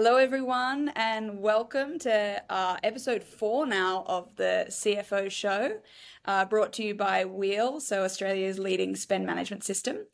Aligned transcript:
Hello, 0.00 0.14
everyone, 0.14 0.92
and 0.94 1.40
welcome 1.40 1.98
to 1.98 2.40
uh, 2.48 2.76
episode 2.84 3.24
four 3.24 3.66
now 3.66 4.04
of 4.06 4.36
the 4.36 4.66
CFO 4.68 5.28
show, 5.28 5.80
uh, 6.24 6.44
brought 6.44 6.72
to 6.74 6.84
you 6.84 6.94
by 6.94 7.24
Weel, 7.24 7.80
so 7.80 8.04
Australia's 8.04 8.60
leading 8.60 8.94
spend 8.94 9.26
management 9.26 9.64
system. 9.64 10.06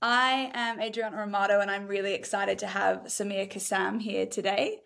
I 0.00 0.50
am 0.54 0.80
Adriana 0.80 1.18
Romado, 1.18 1.60
and 1.60 1.70
I'm 1.70 1.86
really 1.86 2.14
excited 2.14 2.58
to 2.60 2.66
have 2.66 3.00
Sameer 3.08 3.46
Kassam 3.46 4.00
here 4.00 4.24
today. 4.24 4.80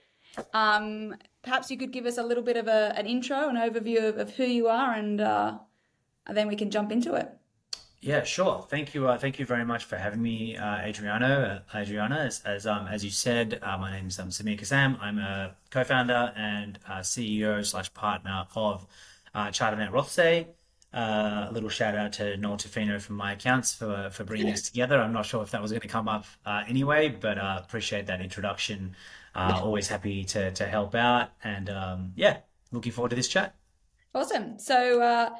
Um, 0.52 1.14
perhaps 1.42 1.70
you 1.70 1.78
could 1.78 1.92
give 1.92 2.06
us 2.06 2.19
a 2.19 2.24
little 2.24 2.42
bit 2.42 2.56
of 2.56 2.66
a, 2.66 2.92
an 2.96 3.06
intro, 3.06 3.48
an 3.48 3.55
overview 3.55 4.09
of, 4.09 4.19
of 4.19 4.34
who 4.34 4.46
you 4.46 4.66
are, 4.66 4.92
and, 4.95 5.20
uh, 5.20 5.59
and 6.27 6.37
then 6.37 6.48
we 6.48 6.56
can 6.56 6.73
jump 6.73 6.91
into 6.91 7.14
it. 7.14 7.30
Yeah, 8.02 8.22
sure. 8.24 8.66
Thank 8.70 8.95
you. 8.95 9.09
Uh, 9.09 9.18
thank 9.18 9.38
you 9.38 9.45
very 9.45 9.64
much 9.64 9.84
for 9.84 9.96
having 9.96 10.22
me, 10.22 10.56
uh, 10.56 10.78
Adriano. 10.78 11.60
Uh, 11.72 11.78
Adriana, 11.78 12.20
as 12.20 12.41
as, 12.46 12.66
um, 12.66 12.86
as 12.86 13.04
you 13.04 13.10
said, 13.10 13.58
uh, 13.62 13.77
my 13.77 13.91
name 13.91 14.06
is 14.06 14.18
um, 14.18 14.30
Sameer 14.30 14.58
Kassam. 14.58 14.98
I'm 15.02 15.18
a 15.18 15.54
co-founder 15.70 16.32
and 16.34 16.78
uh, 16.88 17.00
CEO 17.00 17.64
slash 17.64 17.92
partner 17.92 18.46
of 18.56 18.86
uh, 19.34 19.48
CharterNet 19.48 19.91
Rothsay. 19.91 20.46
Uh, 20.94 21.46
a 21.48 21.52
little 21.52 21.68
shout 21.68 21.94
out 21.94 22.14
to 22.14 22.36
Noel 22.38 22.56
Tofino 22.56 23.00
from 23.00 23.16
my 23.16 23.32
accounts 23.32 23.74
for 23.74 24.08
for 24.10 24.24
bringing 24.24 24.50
us 24.50 24.62
together. 24.62 24.98
I'm 24.98 25.12
not 25.12 25.27
sure 25.27 25.42
if 25.42 25.50
that 25.50 25.60
was 25.60 25.70
going 25.70 25.82
to 25.82 25.88
come 25.88 26.08
up 26.08 26.24
uh, 26.46 26.64
anyway, 26.66 27.10
but 27.10 27.36
uh, 27.36 27.60
appreciate 27.62 28.06
that 28.06 28.22
introduction. 28.22 28.96
Uh, 29.34 29.60
always 29.62 29.88
happy 29.88 30.24
to 30.24 30.50
to 30.52 30.66
help 30.66 30.94
out, 30.94 31.32
and 31.44 31.69
um, 31.69 32.12
yeah, 32.16 32.38
looking 32.72 32.92
forward 32.92 33.10
to 33.10 33.16
this 33.16 33.28
chat. 33.28 33.55
Awesome. 34.14 34.58
So 34.58 35.00
uh, 35.03 35.30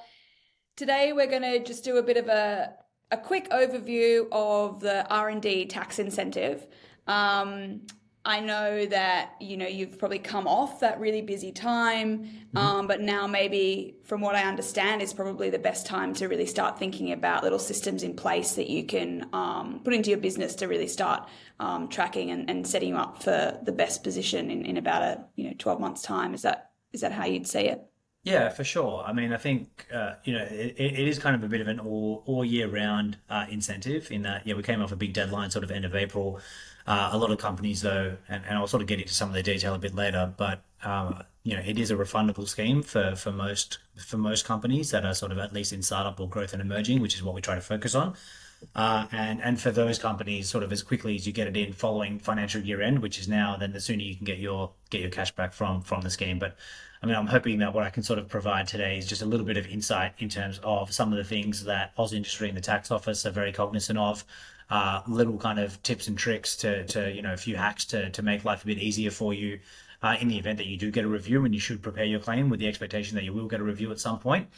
today 0.81 1.13
we're 1.13 1.27
going 1.27 1.43
to 1.43 1.63
just 1.63 1.85
do 1.85 1.99
a 1.99 2.03
bit 2.03 2.17
of 2.17 2.27
a 2.29 2.73
a 3.11 3.17
quick 3.19 3.51
overview 3.51 4.27
of 4.33 4.81
the 4.81 5.07
R 5.11 5.29
and 5.29 5.43
D 5.43 5.67
tax 5.67 5.99
incentive. 5.99 6.67
Um, 7.07 7.83
I 8.25 8.41
know 8.41 8.87
that 8.87 9.35
you 9.41 9.59
know 9.59 9.67
you've 9.67 9.99
probably 9.99 10.21
come 10.21 10.47
off 10.49 10.81
that 10.81 10.99
really 10.99 11.21
busy 11.21 11.53
time, 11.53 12.31
um, 12.57 12.87
but 12.87 13.03
now 13.03 13.27
maybe, 13.27 13.97
from 14.05 14.23
what 14.23 14.35
I 14.37 14.45
understand, 14.45 15.03
is 15.03 15.13
probably 15.13 15.51
the 15.51 15.59
best 15.59 15.85
time 15.85 16.15
to 16.15 16.29
really 16.29 16.47
start 16.47 16.79
thinking 16.79 17.13
about 17.13 17.43
little 17.43 17.59
systems 17.59 18.03
in 18.03 18.15
place 18.17 18.53
that 18.55 18.71
you 18.71 18.85
can 18.85 19.29
um, 19.35 19.81
put 19.85 19.93
into 19.93 20.09
your 20.09 20.19
business 20.19 20.55
to 20.57 20.67
really 20.67 20.89
start 20.89 21.29
um, 21.59 21.89
tracking 21.89 22.31
and, 22.31 22.49
and 22.49 22.67
setting 22.67 22.91
you 22.91 22.97
up 22.97 23.23
for 23.23 23.59
the 23.63 23.73
best 23.73 24.03
position 24.03 24.51
in, 24.51 24.65
in 24.65 24.79
about 24.79 25.03
a 25.03 25.25
you 25.37 25.45
know 25.45 25.55
twelve 25.59 25.79
months 25.79 26.01
time. 26.01 26.33
Is 26.33 26.41
that 26.41 26.71
is 26.95 27.03
that 27.03 27.13
how 27.13 27.27
you'd 27.27 27.47
see 27.47 27.67
it? 27.75 27.90
Yeah, 28.23 28.51
for 28.51 28.65
sure. 28.65 29.03
I 29.07 29.15
mean, 29.15 29.33
I 29.33 29.39
think 29.39 29.87
uh, 29.93 30.15
you 30.25 30.35
know 30.35 30.45
it, 30.45 30.75
it 30.79 31.09
is 31.09 31.19
kind 31.19 31.35
of 31.35 31.43
a 31.43 31.49
bit 31.49 31.63
of 31.63 31.69
an 31.69 31.81
all 31.81 32.23
all 32.27 32.45
year 32.45 32.69
round 32.69 33.17
uh, 33.31 33.47
incentive 33.49 34.11
in 34.11 34.23
that 34.23 34.47
yeah 34.47 34.55
we 34.55 34.63
came 34.63 34.83
off 34.83 34.93
a 34.93 34.97
big 34.97 35.15
deadline 35.15 35.51
sort 35.51 35.65
of 35.65 35.71
end 35.71 35.85
of 35.87 35.95
April. 35.95 36.39
Uh, 36.87 37.11
a 37.13 37.19
lot 37.19 37.31
of 37.31 37.39
companies 37.39 37.81
though, 37.83 38.17
and, 38.29 38.43
and 38.47 38.59
I'll 38.59 38.67
sort 38.67 38.83
of 38.83 38.89
get 38.89 39.01
into 39.01 39.15
some 39.15 39.29
of 39.29 39.35
the 39.35 39.43
detail 39.43 39.75
a 39.75 39.79
bit 39.79 39.95
later, 39.95 40.35
but 40.37 40.63
um, 40.83 41.23
you 41.45 41.55
know 41.57 41.63
it 41.65 41.79
is 41.79 41.91
a 41.91 41.97
refundable 41.97 42.47
scheme 42.47 42.83
for 42.83 43.17
for 43.17 43.33
most 43.33 43.79
for 44.07 44.19
most 44.19 44.45
companies 44.45 44.91
that 44.91 45.07
are 45.07 45.15
sort 45.15 45.33
of 45.33 45.39
at 45.39 45.55
least 45.55 45.73
in 45.73 45.83
startup 45.83 46.21
or 46.21 46.29
growth 46.29 46.53
and 46.53 46.61
emerging, 46.61 47.01
which 47.01 47.15
is 47.15 47.23
what 47.23 47.35
we 47.35 47.41
try 47.41 47.55
to 47.55 47.61
focus 47.63 47.95
on. 47.95 48.15
Uh, 48.75 49.07
and 49.13 49.43
and 49.43 49.61
for 49.61 49.71
those 49.71 49.99
companies, 49.99 50.49
sort 50.49 50.63
of 50.63 50.73
as 50.73 50.83
quickly 50.83 51.15
as 51.15 51.27
you 51.27 51.33
get 51.33 51.47
it 51.47 51.57
in 51.57 51.73
following 51.73 52.19
financial 52.19 52.61
year 52.61 52.81
end, 52.81 53.01
which 53.01 53.19
is 53.19 53.27
now, 53.29 53.57
then 53.57 53.73
the 53.73 53.81
sooner 53.81 54.03
you 54.03 54.15
can 54.15 54.25
get 54.25 54.39
your 54.39 54.71
get 54.91 55.01
your 55.01 55.11
cash 55.11 55.35
back 55.35 55.53
from 55.53 55.83
from 55.83 56.03
the 56.03 56.11
scheme. 56.11 56.39
But 56.39 56.57
I 57.03 57.07
mean, 57.07 57.17
I'm 57.17 57.27
hoping 57.27 57.59
that 57.59 57.75
what 57.75 57.85
I 57.85 57.91
can 57.91 58.03
sort 58.03 58.19
of 58.19 58.29
provide 58.29 58.67
today 58.67 58.99
is 58.99 59.07
just 59.07 59.23
a 59.23 59.27
little 59.27 59.47
bit 59.47 59.57
of 59.57 59.67
insight 59.67 60.13
in 60.19 60.29
terms 60.29 60.61
of 60.63 60.93
some 60.93 61.11
of 61.13 61.19
the 61.19 61.25
things 61.25 61.65
that 61.65 61.97
AusIndustry 61.97 62.49
and 62.49 62.57
the 62.57 62.61
tax 62.61 62.91
office 62.91 63.25
are 63.27 63.31
very 63.31 63.53
cognizant 63.53 63.99
of. 63.99 64.25
Uh, 64.69 65.03
little 65.09 65.37
kind 65.37 65.59
of 65.59 65.83
tips 65.83 66.07
and 66.07 66.17
tricks 66.17 66.55
to 66.57 66.87
to 66.87 67.11
you 67.11 67.23
know 67.23 67.33
a 67.33 67.37
few 67.37 67.57
hacks 67.57 67.85
to 67.87 68.11
to 68.11 68.23
make 68.23 68.45
life 68.45 68.63
a 68.63 68.67
bit 68.67 68.79
easier 68.79 69.11
for 69.11 69.35
you. 69.35 69.59
Uh, 70.03 70.17
in 70.19 70.29
the 70.29 70.39
event 70.39 70.57
that 70.57 70.67
you 70.67 70.79
do 70.79 70.91
get 70.91 71.05
a 71.05 71.09
review, 71.09 71.45
and 71.45 71.53
you 71.53 71.61
should 71.61 71.83
prepare 71.83 72.07
your 72.07 72.21
claim 72.21 72.49
with 72.49 72.59
the 72.59 72.67
expectation 72.67 73.17
that 73.17 73.25
you 73.25 73.35
will 73.35 73.47
get 73.47 73.61
a 73.61 73.63
review 73.63 73.91
at 73.91 74.01
some 74.01 74.19
point. 74.19 74.49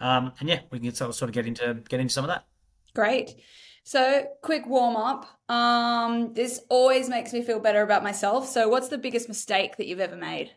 Um, 0.00 0.32
and 0.40 0.48
yeah, 0.48 0.60
we 0.70 0.80
can 0.80 0.92
sort 0.92 1.10
of, 1.10 1.14
sort 1.14 1.28
of 1.28 1.34
get 1.34 1.46
into 1.46 1.74
get 1.88 2.00
into 2.00 2.12
some 2.12 2.24
of 2.24 2.28
that. 2.28 2.44
Great. 2.94 3.34
So, 3.82 4.26
quick 4.42 4.66
warm 4.66 4.96
up. 4.96 5.26
Um, 5.50 6.34
this 6.34 6.60
always 6.68 7.08
makes 7.08 7.32
me 7.32 7.42
feel 7.42 7.60
better 7.60 7.82
about 7.82 8.02
myself. 8.02 8.48
So, 8.48 8.68
what's 8.68 8.88
the 8.88 8.98
biggest 8.98 9.28
mistake 9.28 9.76
that 9.76 9.86
you've 9.86 10.00
ever 10.00 10.16
made? 10.16 10.52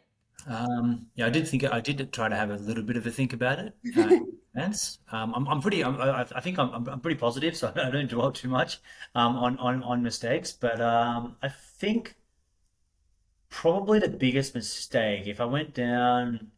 Um, 0.45 1.07
yeah, 1.15 1.27
I 1.27 1.29
did 1.29 1.47
think 1.47 1.63
I 1.63 1.79
did 1.79 2.11
try 2.11 2.27
to 2.27 2.35
have 2.35 2.49
a 2.49 2.57
little 2.57 2.83
bit 2.83 2.97
of 2.97 3.07
a 3.07 3.11
think 3.11 3.33
about 3.33 3.59
it. 3.59 3.73
Uh, 3.97 4.19
Um, 4.55 5.33
I'm, 5.33 5.47
I'm 5.47 5.61
pretty. 5.61 5.83
I'm, 5.83 5.99
I, 5.99 6.27
I 6.35 6.39
think 6.39 6.59
I'm, 6.59 6.87
I'm 6.87 6.99
pretty 6.99 7.17
positive, 7.19 7.57
so 7.57 7.73
I 7.75 7.89
don't 7.89 8.07
dwell 8.07 8.31
too 8.31 8.49
much 8.49 8.79
um, 9.15 9.35
on 9.35 9.57
on 9.57 9.81
on 9.81 10.03
mistakes. 10.03 10.51
But 10.51 10.79
um, 10.79 11.37
I 11.41 11.49
think 11.49 12.15
probably 13.49 13.99
the 13.99 14.09
biggest 14.09 14.55
mistake, 14.55 15.27
if 15.27 15.39
I 15.41 15.45
went 15.45 15.73
down, 15.73 16.51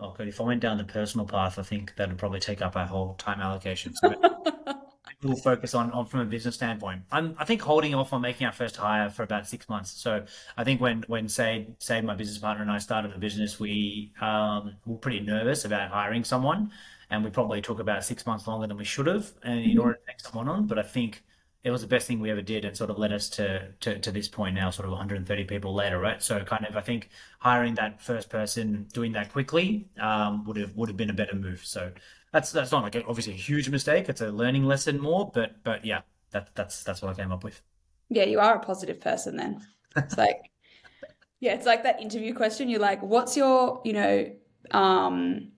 oh 0.00 0.12
god, 0.12 0.28
if 0.28 0.40
I 0.40 0.44
went 0.44 0.60
down 0.60 0.78
the 0.78 0.84
personal 0.84 1.26
path, 1.26 1.58
I 1.58 1.62
think 1.62 1.94
that'd 1.96 2.18
probably 2.18 2.40
take 2.40 2.60
up 2.60 2.76
our 2.76 2.86
whole 2.86 3.14
time 3.14 3.40
allocation. 3.40 3.94
So 3.94 4.14
we'll 5.22 5.36
focus 5.36 5.74
on, 5.74 5.90
on 5.92 6.06
from 6.06 6.20
a 6.20 6.24
business 6.24 6.54
standpoint. 6.54 7.02
I'm, 7.10 7.34
I 7.38 7.44
think 7.44 7.60
holding 7.60 7.94
off 7.94 8.12
on 8.12 8.20
making 8.20 8.46
our 8.46 8.52
first 8.52 8.76
hire 8.76 9.10
for 9.10 9.22
about 9.22 9.46
six 9.48 9.68
months. 9.68 9.90
So 9.90 10.24
I 10.56 10.64
think 10.64 10.80
when 10.80 11.04
when 11.08 11.28
Sade, 11.28 11.74
Sade, 11.78 12.04
my 12.04 12.14
business 12.14 12.38
partner, 12.38 12.62
and 12.62 12.70
I 12.70 12.78
started 12.78 13.12
the 13.12 13.18
business, 13.18 13.58
we 13.58 14.12
um, 14.20 14.76
were 14.86 14.96
pretty 14.96 15.20
nervous 15.20 15.64
about 15.64 15.90
hiring 15.90 16.24
someone, 16.24 16.70
and 17.10 17.24
we 17.24 17.30
probably 17.30 17.60
took 17.60 17.80
about 17.80 18.04
six 18.04 18.26
months 18.26 18.46
longer 18.46 18.66
than 18.66 18.76
we 18.76 18.84
should 18.84 19.06
have, 19.06 19.32
and 19.42 19.60
in 19.60 19.78
order 19.78 19.94
to 19.94 20.00
take 20.06 20.20
someone 20.20 20.48
on. 20.48 20.66
But 20.66 20.78
I 20.78 20.82
think 20.82 21.24
it 21.64 21.70
was 21.72 21.80
the 21.80 21.88
best 21.88 22.06
thing 22.06 22.20
we 22.20 22.30
ever 22.30 22.42
did, 22.42 22.64
and 22.64 22.76
sort 22.76 22.90
of 22.90 22.98
led 22.98 23.12
us 23.12 23.28
to 23.30 23.72
to, 23.80 23.98
to 23.98 24.12
this 24.12 24.28
point 24.28 24.54
now, 24.54 24.70
sort 24.70 24.86
of 24.86 24.92
130 24.92 25.44
people 25.44 25.74
later, 25.74 25.98
right? 25.98 26.22
So 26.22 26.40
kind 26.44 26.64
of 26.64 26.76
I 26.76 26.80
think 26.80 27.10
hiring 27.40 27.74
that 27.74 28.00
first 28.00 28.30
person, 28.30 28.86
doing 28.92 29.12
that 29.12 29.32
quickly, 29.32 29.88
um, 30.00 30.44
would 30.44 30.56
have 30.56 30.76
would 30.76 30.88
have 30.88 30.96
been 30.96 31.10
a 31.10 31.14
better 31.14 31.34
move. 31.34 31.62
So 31.64 31.90
that's 32.32 32.52
that's 32.52 32.72
not 32.72 32.82
like 32.82 32.94
a, 32.94 33.04
obviously 33.06 33.34
a 33.34 33.36
huge 33.36 33.68
mistake. 33.68 34.08
It's 34.08 34.20
a 34.20 34.28
learning 34.28 34.64
lesson 34.64 35.00
more, 35.00 35.30
but 35.32 35.62
but 35.64 35.84
yeah, 35.84 36.02
that 36.30 36.54
that's 36.54 36.84
that's 36.84 37.02
what 37.02 37.10
I 37.10 37.22
came 37.22 37.32
up 37.32 37.44
with. 37.44 37.60
Yeah, 38.08 38.24
you 38.24 38.40
are 38.40 38.56
a 38.56 38.60
positive 38.60 39.00
person 39.00 39.36
then. 39.36 39.66
It's 39.96 40.16
like, 40.16 40.50
yeah, 41.40 41.54
it's 41.54 41.66
like 41.66 41.82
that 41.82 42.00
interview 42.00 42.34
question. 42.34 42.68
You're 42.68 42.80
like, 42.80 43.02
what's 43.02 43.36
your, 43.36 43.82
you 43.84 43.92
know, 43.92 44.30
um, 44.70 45.52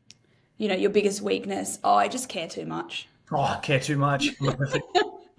you 0.59 0.69
know, 0.69 0.75
your 0.75 0.91
biggest 0.91 1.23
weakness? 1.23 1.79
Oh, 1.85 1.95
I 1.95 2.09
just 2.09 2.29
care 2.29 2.49
too 2.49 2.67
much. 2.67 3.09
Oh, 3.31 3.41
I 3.41 3.59
care 3.63 3.81
too 3.81 3.97
much. 3.97 4.29
I'm 4.41 4.49
a 4.49 4.83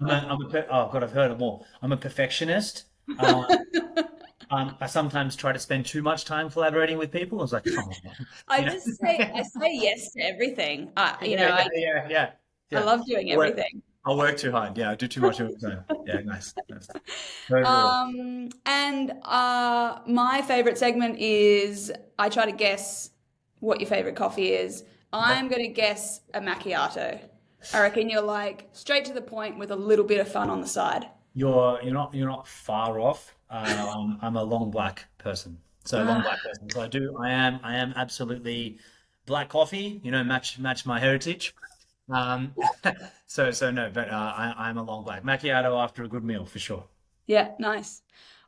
I'm 0.00 0.42
a 0.42 0.66
oh 0.70 0.90
god, 0.92 1.02
I've 1.02 1.12
heard 1.12 1.30
it 1.30 1.38
more. 1.38 1.64
I'm 1.82 1.92
a 1.92 1.96
perfectionist. 1.96 2.84
Uh, 3.18 3.44
um, 4.52 4.76
I 4.80 4.86
sometimes 4.86 5.34
try 5.34 5.52
to 5.52 5.58
spend 5.58 5.86
too 5.86 6.02
much 6.02 6.26
time 6.26 6.50
collaborating 6.50 6.98
with 6.98 7.10
people. 7.10 7.38
I 7.38 7.42
was 7.42 7.52
like, 7.54 7.64
come 7.64 7.84
on. 7.84 7.94
I 8.48 8.58
you 8.58 8.66
know? 8.66 8.72
just 8.72 9.00
say 9.00 9.32
I 9.34 9.42
say 9.42 9.74
yes 9.74 10.12
to 10.12 10.20
everything. 10.20 10.90
Uh, 10.96 11.14
you 11.22 11.36
know, 11.36 11.46
Yeah, 11.48 11.54
I, 11.54 11.68
yeah, 11.74 12.08
yeah, 12.08 12.30
yeah. 12.70 12.80
I 12.80 12.84
love 12.84 13.06
doing 13.06 13.34
Work, 13.34 13.50
everything. 13.50 13.82
I 14.04 14.14
work 14.14 14.36
too 14.36 14.50
hard. 14.50 14.76
Yeah, 14.76 14.90
I 14.90 14.94
do 14.94 15.08
too 15.08 15.22
much. 15.22 15.40
Yeah, 15.40 16.20
nice. 16.24 16.54
nice. 16.68 16.88
Um, 17.64 18.50
and 18.66 19.12
uh, 19.24 19.98
my 20.06 20.42
favorite 20.42 20.76
segment 20.76 21.18
is 21.18 21.92
I 22.18 22.28
try 22.28 22.44
to 22.46 22.52
guess 22.52 23.10
what 23.60 23.80
your 23.80 23.88
favorite 23.88 24.16
coffee 24.16 24.52
is. 24.52 24.84
I'm 25.12 25.48
going 25.48 25.62
to 25.62 25.68
guess 25.68 26.22
a 26.34 26.40
macchiato. 26.40 27.20
I 27.72 27.80
reckon 27.80 28.10
you're 28.10 28.22
like 28.22 28.68
straight 28.72 29.04
to 29.06 29.12
the 29.12 29.20
point 29.20 29.58
with 29.58 29.70
a 29.70 29.76
little 29.76 30.04
bit 30.04 30.20
of 30.20 30.28
fun 30.28 30.50
on 30.50 30.60
the 30.60 30.66
side. 30.66 31.06
You're 31.34 31.80
you're 31.82 31.94
not 31.94 32.14
you're 32.14 32.28
not 32.28 32.46
far 32.46 32.98
off. 33.00 33.34
Um, 33.52 34.18
I'm 34.22 34.36
a 34.36 34.42
long 34.42 34.70
black 34.70 35.04
person, 35.18 35.58
so 35.84 36.02
long 36.02 36.22
black 36.22 36.42
person. 36.42 36.70
So 36.70 36.80
I 36.80 36.88
do 36.88 37.16
I 37.20 37.30
am 37.30 37.60
I 37.62 37.76
am 37.76 37.92
absolutely 37.96 38.78
black 39.26 39.50
coffee. 39.50 40.00
You 40.02 40.10
know, 40.10 40.24
match 40.24 40.58
match 40.58 40.86
my 40.86 40.98
heritage. 40.98 41.54
Um, 42.08 42.54
so 43.26 43.50
so 43.50 43.70
no, 43.70 43.90
but 43.92 44.08
uh, 44.08 44.32
I 44.36 44.54
I'm 44.56 44.78
a 44.78 44.82
long 44.82 45.04
black 45.04 45.22
macchiato 45.22 45.82
after 45.82 46.02
a 46.02 46.08
good 46.08 46.24
meal 46.24 46.46
for 46.46 46.58
sure. 46.58 46.84
Yeah, 47.26 47.50
nice. 47.58 48.00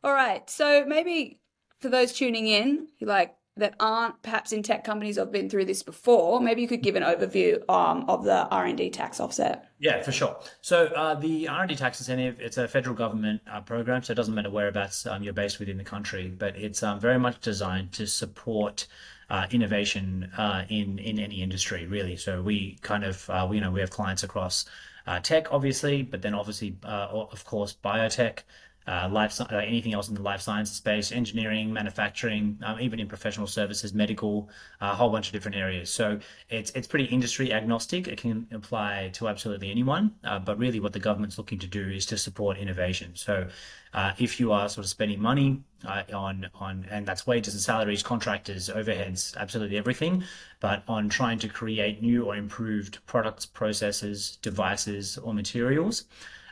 All 0.03 0.12
right. 0.12 0.49
So 0.49 0.85
maybe 0.87 1.41
for 1.81 1.91
those 1.91 2.15
tuning 2.15 2.47
in, 2.47 2.89
you 2.99 3.06
like 3.06 3.37
that 3.56 3.75
aren't 3.79 4.21
perhaps 4.23 4.53
in 4.53 4.62
tech 4.62 4.83
companies 4.83 5.17
have 5.17 5.31
been 5.31 5.49
through 5.49 5.65
this 5.65 5.83
before, 5.83 6.41
maybe 6.41 6.61
you 6.61 6.67
could 6.67 6.83
give 6.83 6.97
an 6.97 7.05
overview 7.05 7.59
um, 7.71 8.05
of 8.09 8.25
the 8.25 8.49
R&D 8.49 8.91
tax 8.91 9.21
offset. 9.21 9.69
Yeah, 9.79 10.03
for 10.03 10.11
sure. 10.11 10.37
So 10.61 10.87
uh, 10.87 11.15
the 11.15 11.47
R&D 11.47 11.77
tax 11.77 12.01
incentive, 12.01 12.41
it's 12.41 12.59
a 12.59 12.67
federal 12.67 12.97
government 12.97 13.43
uh, 13.49 13.61
program, 13.61 14.03
so 14.03 14.12
it 14.12 14.17
doesn't 14.17 14.35
matter 14.35 14.51
whereabouts 14.51 15.06
um, 15.06 15.23
you're 15.23 15.33
based 15.33 15.61
within 15.61 15.79
the 15.79 15.85
country, 15.85 16.29
but 16.37 16.56
it's 16.56 16.83
um, 16.83 16.99
very 16.99 17.19
much 17.19 17.41
designed 17.41 17.93
to 17.93 18.06
support 18.09 18.89
uh, 19.31 19.47
innovation 19.53 20.31
uh, 20.37 20.65
in 20.69 20.99
in 20.99 21.19
any 21.19 21.41
industry, 21.41 21.87
really. 21.87 22.17
So 22.17 22.43
we 22.43 22.77
kind 22.83 23.05
of, 23.05 23.31
uh, 23.31 23.47
we, 23.49 23.56
you 23.56 23.62
know, 23.62 23.71
we 23.71 23.81
have 23.81 23.91
clients 23.91 24.23
across 24.23 24.65
uh, 25.06 25.21
tech, 25.21 25.53
obviously, 25.53 26.03
but 26.03 26.23
then 26.23 26.35
obviously, 26.35 26.77
of 26.83 27.45
course, 27.45 27.77
biotech. 27.85 28.41
Uh, 28.87 29.09
life 29.11 29.41
uh, 29.41 29.57
anything 29.57 29.95
else 29.95 30.09
in 30.09 30.15
the 30.15 30.23
life 30.23 30.41
sciences 30.41 30.77
space, 30.77 31.11
engineering, 31.11 31.73
manufacturing, 31.73 32.59
um, 32.65 32.79
even 32.81 33.01
in 33.01 33.09
professional 33.09 33.47
services, 33.47 33.95
medical, 33.95 34.49
uh, 34.83 34.91
a 34.93 34.95
whole 34.95 35.11
bunch 35.11 35.29
of 35.29 35.33
different 35.33 35.57
areas. 35.57 35.91
So 35.91 36.19
it's 36.51 36.71
it's 36.73 36.87
pretty 36.87 37.07
industry 37.07 37.53
agnostic. 37.53 38.09
It 38.09 38.19
can 38.19 38.47
apply 38.53 39.11
to 39.15 39.29
absolutely 39.29 39.71
anyone. 39.71 40.15
Uh, 40.23 40.39
but 40.39 40.59
really, 40.59 40.81
what 40.81 40.93
the 40.93 40.99
government's 40.99 41.39
looking 41.39 41.59
to 41.61 41.67
do 41.67 41.89
is 41.89 42.05
to 42.07 42.19
support 42.19 42.59
innovation. 42.59 43.13
So 43.15 43.47
uh, 43.95 44.13
if 44.19 44.39
you 44.39 44.53
are 44.53 44.69
sort 44.69 44.85
of 44.85 44.91
spending 44.91 45.21
money 45.21 45.63
uh, 45.87 46.03
on 46.13 46.51
on 46.55 46.87
and 46.91 47.07
that's 47.07 47.27
wages 47.27 47.55
and 47.55 47.63
salaries, 47.63 48.03
contractors, 48.03 48.69
overheads, 48.69 49.35
absolutely 49.39 49.79
everything, 49.79 50.25
but 50.61 50.83
on 50.89 51.09
trying 51.09 51.39
to 51.39 51.49
create 51.49 52.03
new 52.03 52.25
or 52.25 52.37
improved 52.37 52.99
products, 53.07 53.47
processes, 53.47 54.37
devices, 54.43 55.17
or 55.19 55.33
materials 55.33 56.05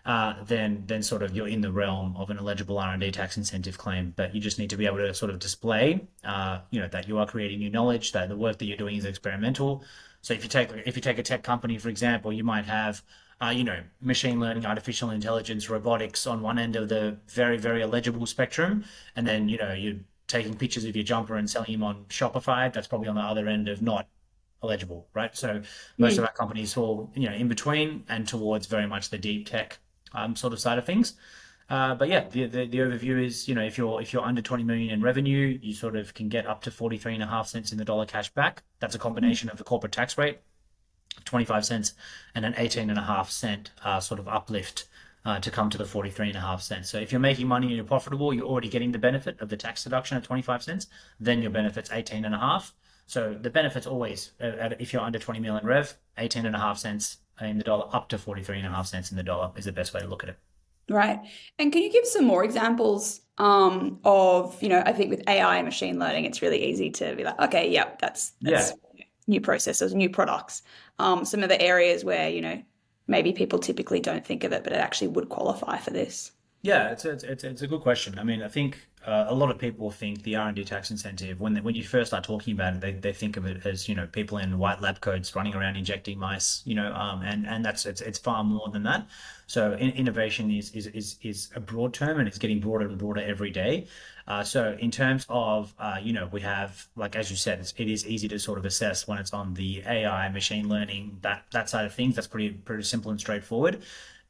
uh, 0.04 0.34
then 0.44 0.84
then 0.86 1.02
sort 1.02 1.22
of 1.22 1.34
you're 1.34 1.48
in 1.48 1.60
the 1.60 1.72
realm 1.72 2.16
of 2.16 2.30
an 2.30 2.38
eligible 2.38 2.78
R&D 2.78 3.10
tax 3.12 3.36
incentive 3.36 3.78
claim. 3.78 4.12
But 4.16 4.34
you 4.34 4.40
just 4.40 4.58
need 4.58 4.70
to 4.70 4.76
be 4.76 4.86
able 4.86 4.98
to 4.98 5.14
sort 5.14 5.30
of 5.30 5.38
display, 5.38 6.06
uh, 6.24 6.60
you 6.70 6.80
know, 6.80 6.88
that 6.88 7.08
you 7.08 7.18
are 7.18 7.26
creating 7.26 7.60
new 7.60 7.70
knowledge, 7.70 8.12
that 8.12 8.28
the 8.28 8.36
work 8.36 8.58
that 8.58 8.64
you're 8.64 8.76
doing 8.76 8.96
is 8.96 9.04
experimental. 9.04 9.84
So 10.22 10.34
if 10.34 10.42
you 10.42 10.48
take 10.48 10.70
if 10.86 10.96
you 10.96 11.02
take 11.02 11.18
a 11.18 11.22
tech 11.22 11.42
company, 11.42 11.78
for 11.78 11.88
example, 11.88 12.32
you 12.32 12.44
might 12.44 12.64
have 12.66 13.02
uh, 13.42 13.50
you 13.50 13.64
know, 13.64 13.80
machine 14.00 14.38
learning, 14.38 14.64
artificial 14.64 15.10
intelligence, 15.10 15.68
robotics 15.68 16.28
on 16.28 16.42
one 16.42 16.58
end 16.58 16.76
of 16.76 16.88
the 16.88 17.16
very, 17.28 17.58
very 17.58 17.82
eligible 17.82 18.24
spectrum. 18.24 18.84
And 19.16 19.26
then, 19.26 19.48
you 19.48 19.58
know, 19.58 19.72
you're 19.72 19.96
taking 20.28 20.54
pictures 20.54 20.84
of 20.84 20.94
your 20.94 21.02
jumper 21.02 21.34
and 21.36 21.50
selling 21.50 21.72
them 21.72 21.82
on 21.82 22.04
Shopify. 22.08 22.72
That's 22.72 22.86
probably 22.86 23.08
on 23.08 23.16
the 23.16 23.20
other 23.20 23.48
end 23.48 23.68
of 23.68 23.82
not 23.82 24.06
eligible, 24.62 25.08
right? 25.12 25.36
So 25.36 25.60
most 25.98 26.14
mm. 26.14 26.18
of 26.18 26.24
our 26.24 26.32
companies 26.32 26.72
fall, 26.72 27.10
you 27.16 27.28
know, 27.28 27.34
in 27.34 27.48
between 27.48 28.04
and 28.08 28.28
towards 28.28 28.66
very 28.66 28.86
much 28.86 29.10
the 29.10 29.18
deep 29.18 29.48
tech 29.48 29.78
um, 30.14 30.36
sort 30.36 30.52
of 30.52 30.60
side 30.60 30.78
of 30.78 30.84
things. 30.84 31.14
Uh, 31.70 31.94
but 31.94 32.08
yeah, 32.08 32.28
the, 32.28 32.46
the, 32.46 32.66
the 32.66 32.78
overview 32.78 33.24
is 33.24 33.48
you 33.48 33.54
know 33.54 33.62
if 33.62 33.78
you're 33.78 34.00
if 34.02 34.12
you're 34.12 34.24
under 34.24 34.42
20 34.42 34.64
million 34.64 34.90
in 34.90 35.00
revenue, 35.00 35.58
you 35.62 35.72
sort 35.72 35.96
of 35.96 36.12
can 36.14 36.28
get 36.28 36.46
up 36.46 36.62
to 36.62 36.70
43 36.70 37.14
and 37.14 37.22
a 37.22 37.26
half 37.26 37.46
cents 37.46 37.72
in 37.72 37.78
the 37.78 37.84
dollar 37.84 38.06
cash 38.06 38.30
back. 38.30 38.62
That's 38.80 38.94
a 38.94 38.98
combination 38.98 39.48
of 39.48 39.58
the 39.58 39.64
corporate 39.64 39.92
tax 39.92 40.18
rate, 40.18 40.40
25 41.24 41.64
cents, 41.64 41.94
and 42.34 42.44
an 42.44 42.54
18 42.56 42.90
and 42.90 42.98
a 42.98 43.02
half 43.02 43.30
cent 43.30 43.70
uh, 43.84 44.00
sort 44.00 44.20
of 44.20 44.28
uplift 44.28 44.86
uh, 45.24 45.38
to 45.40 45.50
come 45.50 45.70
to 45.70 45.78
the 45.78 45.84
43 45.84 46.28
and 46.28 46.36
a 46.36 46.40
half 46.40 46.62
cents. 46.62 46.90
So 46.90 46.98
if 46.98 47.12
you're 47.12 47.20
making 47.20 47.46
money 47.46 47.68
and 47.68 47.76
you're 47.76 47.84
profitable, 47.84 48.34
you're 48.34 48.46
already 48.46 48.68
getting 48.68 48.92
the 48.92 48.98
benefit 48.98 49.40
of 49.40 49.48
the 49.48 49.56
tax 49.56 49.84
deduction 49.84 50.16
at 50.16 50.24
25 50.24 50.62
cents. 50.62 50.88
Then 51.20 51.42
your 51.42 51.50
benefit's 51.50 51.90
18 51.90 52.24
and 52.24 52.34
a 52.34 52.38
half. 52.38 52.74
So 53.06 53.34
the 53.34 53.50
benefit's 53.50 53.86
always 53.86 54.32
uh, 54.42 54.70
if 54.78 54.92
you're 54.92 55.02
under 55.02 55.18
20 55.18 55.40
million 55.40 55.64
rev, 55.66 55.96
18 56.18 56.46
and 56.46 56.56
a 56.56 56.58
half 56.58 56.78
cents 56.78 57.18
in 57.40 57.58
the 57.58 57.64
dollar 57.64 57.88
up 57.92 58.08
to 58.10 58.18
43 58.18 58.58
and 58.58 58.66
a 58.66 58.70
half 58.70 58.86
cents 58.86 59.10
in 59.10 59.16
the 59.16 59.22
dollar 59.22 59.50
is 59.56 59.64
the 59.64 59.72
best 59.72 59.94
way 59.94 60.00
to 60.00 60.06
look 60.06 60.22
at 60.22 60.30
it. 60.30 60.38
Right. 60.88 61.20
And 61.58 61.72
can 61.72 61.82
you 61.82 61.90
give 61.90 62.06
some 62.06 62.24
more 62.24 62.44
examples 62.44 63.20
um, 63.38 64.00
of, 64.04 64.60
you 64.62 64.68
know, 64.68 64.82
I 64.84 64.92
think 64.92 65.10
with 65.10 65.22
AI 65.28 65.56
and 65.56 65.64
machine 65.64 65.98
learning, 65.98 66.24
it's 66.24 66.42
really 66.42 66.64
easy 66.64 66.90
to 66.90 67.14
be 67.16 67.24
like, 67.24 67.40
okay, 67.40 67.70
yep, 67.70 68.00
that's, 68.00 68.32
that's 68.40 68.72
yeah. 68.94 69.04
new 69.26 69.40
processes, 69.40 69.94
new 69.94 70.10
products. 70.10 70.62
Um, 70.98 71.24
some 71.24 71.42
of 71.42 71.48
the 71.48 71.60
areas 71.60 72.04
where, 72.04 72.28
you 72.28 72.40
know, 72.40 72.62
maybe 73.06 73.32
people 73.32 73.58
typically 73.58 74.00
don't 74.00 74.26
think 74.26 74.44
of 74.44 74.52
it, 74.52 74.64
but 74.64 74.72
it 74.72 74.78
actually 74.78 75.08
would 75.08 75.28
qualify 75.28 75.78
for 75.78 75.90
this. 75.90 76.32
Yeah, 76.62 76.90
it's 76.90 77.04
a, 77.04 77.10
it's, 77.10 77.44
it's 77.44 77.62
a 77.62 77.66
good 77.66 77.80
question. 77.80 78.18
I 78.18 78.24
mean, 78.24 78.42
I 78.42 78.48
think 78.48 78.88
uh, 79.06 79.26
a 79.28 79.34
lot 79.34 79.50
of 79.50 79.58
people 79.58 79.90
think 79.90 80.22
the 80.22 80.36
R 80.36 80.46
and 80.48 80.56
D 80.56 80.64
tax 80.64 80.90
incentive 80.90 81.40
when 81.40 81.54
they, 81.54 81.60
when 81.60 81.74
you 81.74 81.82
first 81.82 82.10
start 82.10 82.24
talking 82.24 82.54
about 82.54 82.74
it, 82.74 82.80
they, 82.80 82.92
they 82.92 83.12
think 83.12 83.36
of 83.36 83.46
it 83.46 83.66
as 83.66 83.88
you 83.88 83.94
know 83.94 84.06
people 84.06 84.38
in 84.38 84.58
white 84.58 84.80
lab 84.80 85.00
coats 85.00 85.34
running 85.34 85.54
around 85.54 85.76
injecting 85.76 86.18
mice, 86.18 86.62
you 86.64 86.74
know, 86.74 86.92
um, 86.92 87.22
and 87.22 87.46
and 87.46 87.64
that's 87.64 87.84
it's, 87.84 88.00
it's 88.00 88.18
far 88.18 88.44
more 88.44 88.68
than 88.68 88.84
that. 88.84 89.06
So 89.46 89.72
in, 89.72 89.90
innovation 89.90 90.50
is, 90.50 90.70
is 90.70 90.86
is 90.88 91.16
is 91.22 91.50
a 91.56 91.60
broad 91.60 91.94
term 91.94 92.18
and 92.18 92.28
it's 92.28 92.38
getting 92.38 92.60
broader 92.60 92.86
and 92.86 92.96
broader 92.96 93.20
every 93.20 93.50
day. 93.50 93.88
Uh, 94.28 94.44
so 94.44 94.76
in 94.78 94.90
terms 94.90 95.26
of 95.28 95.74
uh, 95.80 95.98
you 96.00 96.12
know 96.12 96.28
we 96.30 96.40
have 96.42 96.86
like 96.94 97.16
as 97.16 97.28
you 97.30 97.36
said, 97.36 97.58
it's, 97.58 97.74
it 97.76 97.88
is 97.88 98.06
easy 98.06 98.28
to 98.28 98.38
sort 98.38 98.58
of 98.58 98.64
assess 98.64 99.08
when 99.08 99.18
it's 99.18 99.32
on 99.32 99.54
the 99.54 99.82
AI, 99.86 100.28
machine 100.28 100.68
learning, 100.68 101.18
that 101.22 101.44
that 101.50 101.68
side 101.68 101.86
of 101.86 101.92
things. 101.92 102.14
That's 102.14 102.28
pretty 102.28 102.50
pretty 102.50 102.84
simple 102.84 103.10
and 103.10 103.18
straightforward. 103.18 103.82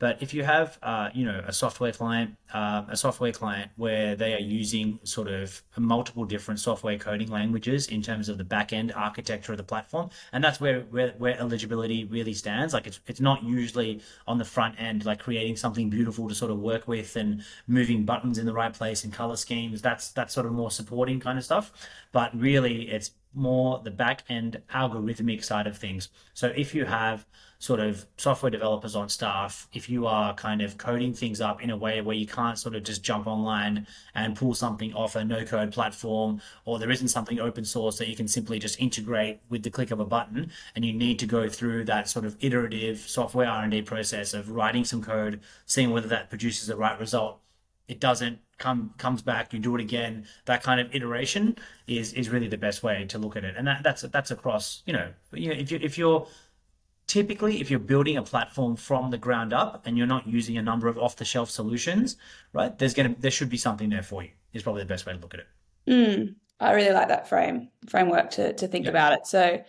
But 0.03 0.21
if 0.21 0.35
you 0.35 0.43
have, 0.43 0.81
uh, 0.83 1.11
you 1.15 1.25
know, 1.25 1.45
a 1.47 1.53
software 1.53 1.93
client, 1.93 2.35
uh, 2.53 2.83
a 2.89 2.97
software 2.97 3.31
client 3.31 3.71
where 3.77 4.17
they 4.17 4.35
are 4.35 4.41
using 4.41 4.99
sort 5.05 5.29
of 5.29 5.63
multiple 5.79 6.25
different 6.25 6.59
software 6.59 6.99
coding 6.99 7.31
languages 7.31 7.87
in 7.87 8.03
terms 8.03 8.29
of 8.29 8.37
the 8.37 8.43
back 8.43 8.73
end 8.73 8.93
architecture 8.97 9.53
of 9.53 9.59
the 9.59 9.63
platform, 9.63 10.11
and 10.33 10.43
that's 10.43 10.61
where, 10.61 10.81
where 10.91 11.13
where 11.19 11.39
eligibility 11.39 12.03
really 12.03 12.35
stands. 12.35 12.75
Like 12.75 12.89
it's 12.89 12.99
it's 13.07 13.21
not 13.21 13.45
usually 13.45 14.01
on 14.27 14.39
the 14.39 14.45
front 14.45 14.75
end, 14.77 15.05
like 15.05 15.21
creating 15.21 15.55
something 15.55 15.89
beautiful 15.89 16.29
to 16.29 16.35
sort 16.35 16.51
of 16.51 16.59
work 16.59 16.89
with 16.89 17.15
and 17.15 17.45
moving 17.69 18.05
buttons 18.05 18.39
in 18.39 18.45
the 18.45 18.53
right 18.53 18.73
place 18.73 19.05
and 19.05 19.13
color 19.13 19.37
schemes. 19.37 19.83
That's 19.83 20.11
that's 20.11 20.35
sort 20.35 20.47
of 20.47 20.53
more 20.53 20.73
supporting 20.73 21.21
kind 21.21 21.39
of 21.39 21.45
stuff. 21.45 21.71
But 22.11 22.37
really, 22.37 22.91
it's 22.91 23.13
more 23.35 23.81
the 23.83 23.91
back 23.91 24.25
end 24.29 24.61
algorithmic 24.75 25.45
side 25.45 25.67
of 25.67 25.77
things. 25.77 26.09
So 26.35 26.53
if 26.55 26.75
you 26.75 26.85
have 26.85 27.27
sort 27.59 27.79
of 27.79 28.05
software 28.17 28.51
developers 28.51 28.97
on 28.97 29.09
staff, 29.09 29.69
if 29.73 29.89
you 29.89 30.05
are 30.07 30.35
kind 30.35 30.61
of 30.61 30.77
coding 30.79 31.15
things 31.15 31.41
up 31.41 31.63
in 31.63 31.71
a 31.71 31.77
way 31.77 32.01
where 32.01 32.17
you 32.17 32.27
can't 32.27 32.59
sort 32.59 32.75
of 32.75 32.83
just 32.83 33.05
jump 33.05 33.27
online 33.29 33.87
and 34.17 34.35
pull 34.35 34.53
something 34.53 34.93
off 34.95 35.15
a 35.15 35.25
no 35.25 35.45
code 35.45 35.73
platform, 35.73 36.41
or 36.65 36.81
there 36.81 36.91
isn't 36.91 37.07
something 37.07 37.39
open 37.39 37.65
source 37.65 37.99
that 37.99 38.09
you 38.09 38.17
can 38.17 38.27
simply 38.27 38.59
just 38.59 38.81
integrate 38.81 39.41
with 39.49 39.63
the 39.63 39.71
click 39.71 39.93
of 39.93 40.01
a 40.01 40.05
button, 40.05 40.51
and 40.75 40.85
you 40.85 40.93
need 40.93 41.21
to 41.21 41.27
go 41.27 41.49
through 41.49 41.85
that 41.85 42.09
sort 42.09 42.25
of 42.25 42.37
iterative 42.41 42.99
software 42.99 43.49
R&D 43.49 43.83
process 43.83 44.35
of 44.35 44.51
writing 44.51 44.85
some 44.85 45.03
code, 45.03 45.41
seeing 45.65 45.91
whether 45.91 46.09
that 46.09 46.31
produces 46.31 46.67
the 46.67 46.77
right 46.77 46.99
result. 46.99 47.42
It 47.89 48.01
doesn't 48.01 48.39
come 48.59 48.95
comes 48.97 49.23
back, 49.23 49.53
you 49.53 49.59
do 49.59 49.75
it 49.75 49.81
again. 49.81 50.27
That 50.47 50.63
kind 50.63 50.81
of 50.81 50.95
iteration 50.95 51.57
is 51.87 52.13
is 52.13 52.31
really 52.31 52.49
the 52.49 52.59
best 52.59 52.83
way 52.83 53.05
to 53.07 53.19
look 53.19 53.37
at 53.37 53.45
it, 53.45 53.57
and 53.57 53.67
that, 53.67 53.83
that's 53.83 54.03
that's 54.03 54.31
across. 54.31 54.83
You 54.87 54.93
know, 54.93 55.09
you 55.33 55.49
know, 55.49 55.55
if 55.55 55.71
you 55.71 55.79
if 55.83 55.99
you're 55.99 56.27
typically 57.07 57.61
if 57.61 57.71
you're 57.71 57.81
building 57.81 58.17
a 58.17 58.23
platform 58.23 58.77
from 58.77 59.11
the 59.11 59.19
ground 59.19 59.53
up 59.53 59.87
and 59.87 59.99
you're 59.99 60.07
not 60.07 60.27
using 60.27 60.57
a 60.57 60.63
number 60.63 60.89
of 60.89 60.97
off-the-shelf 60.97 61.51
solutions 61.51 62.17
right 62.53 62.79
there's 62.79 62.95
gonna 62.95 63.15
there 63.19 63.31
should 63.31 63.51
be 63.51 63.57
something 63.57 63.91
there 63.91 64.03
for 64.03 64.23
you 64.23 64.31
is 64.53 64.63
probably 64.63 64.83
the 64.83 64.87
best 64.87 65.05
way 65.05 65.13
to 65.13 65.19
look 65.19 65.35
at 65.35 65.41
it 65.41 65.47
mm, 65.87 66.35
i 66.61 66.73
really 66.73 66.95
like 66.95 67.09
that 67.09 67.29
frame 67.29 67.69
framework 67.89 68.31
to, 68.31 68.53
to 68.55 68.67
think 68.67 68.85
yeah. 68.85 68.91
about 68.91 69.13
it 69.13 69.27
so 69.27 69.63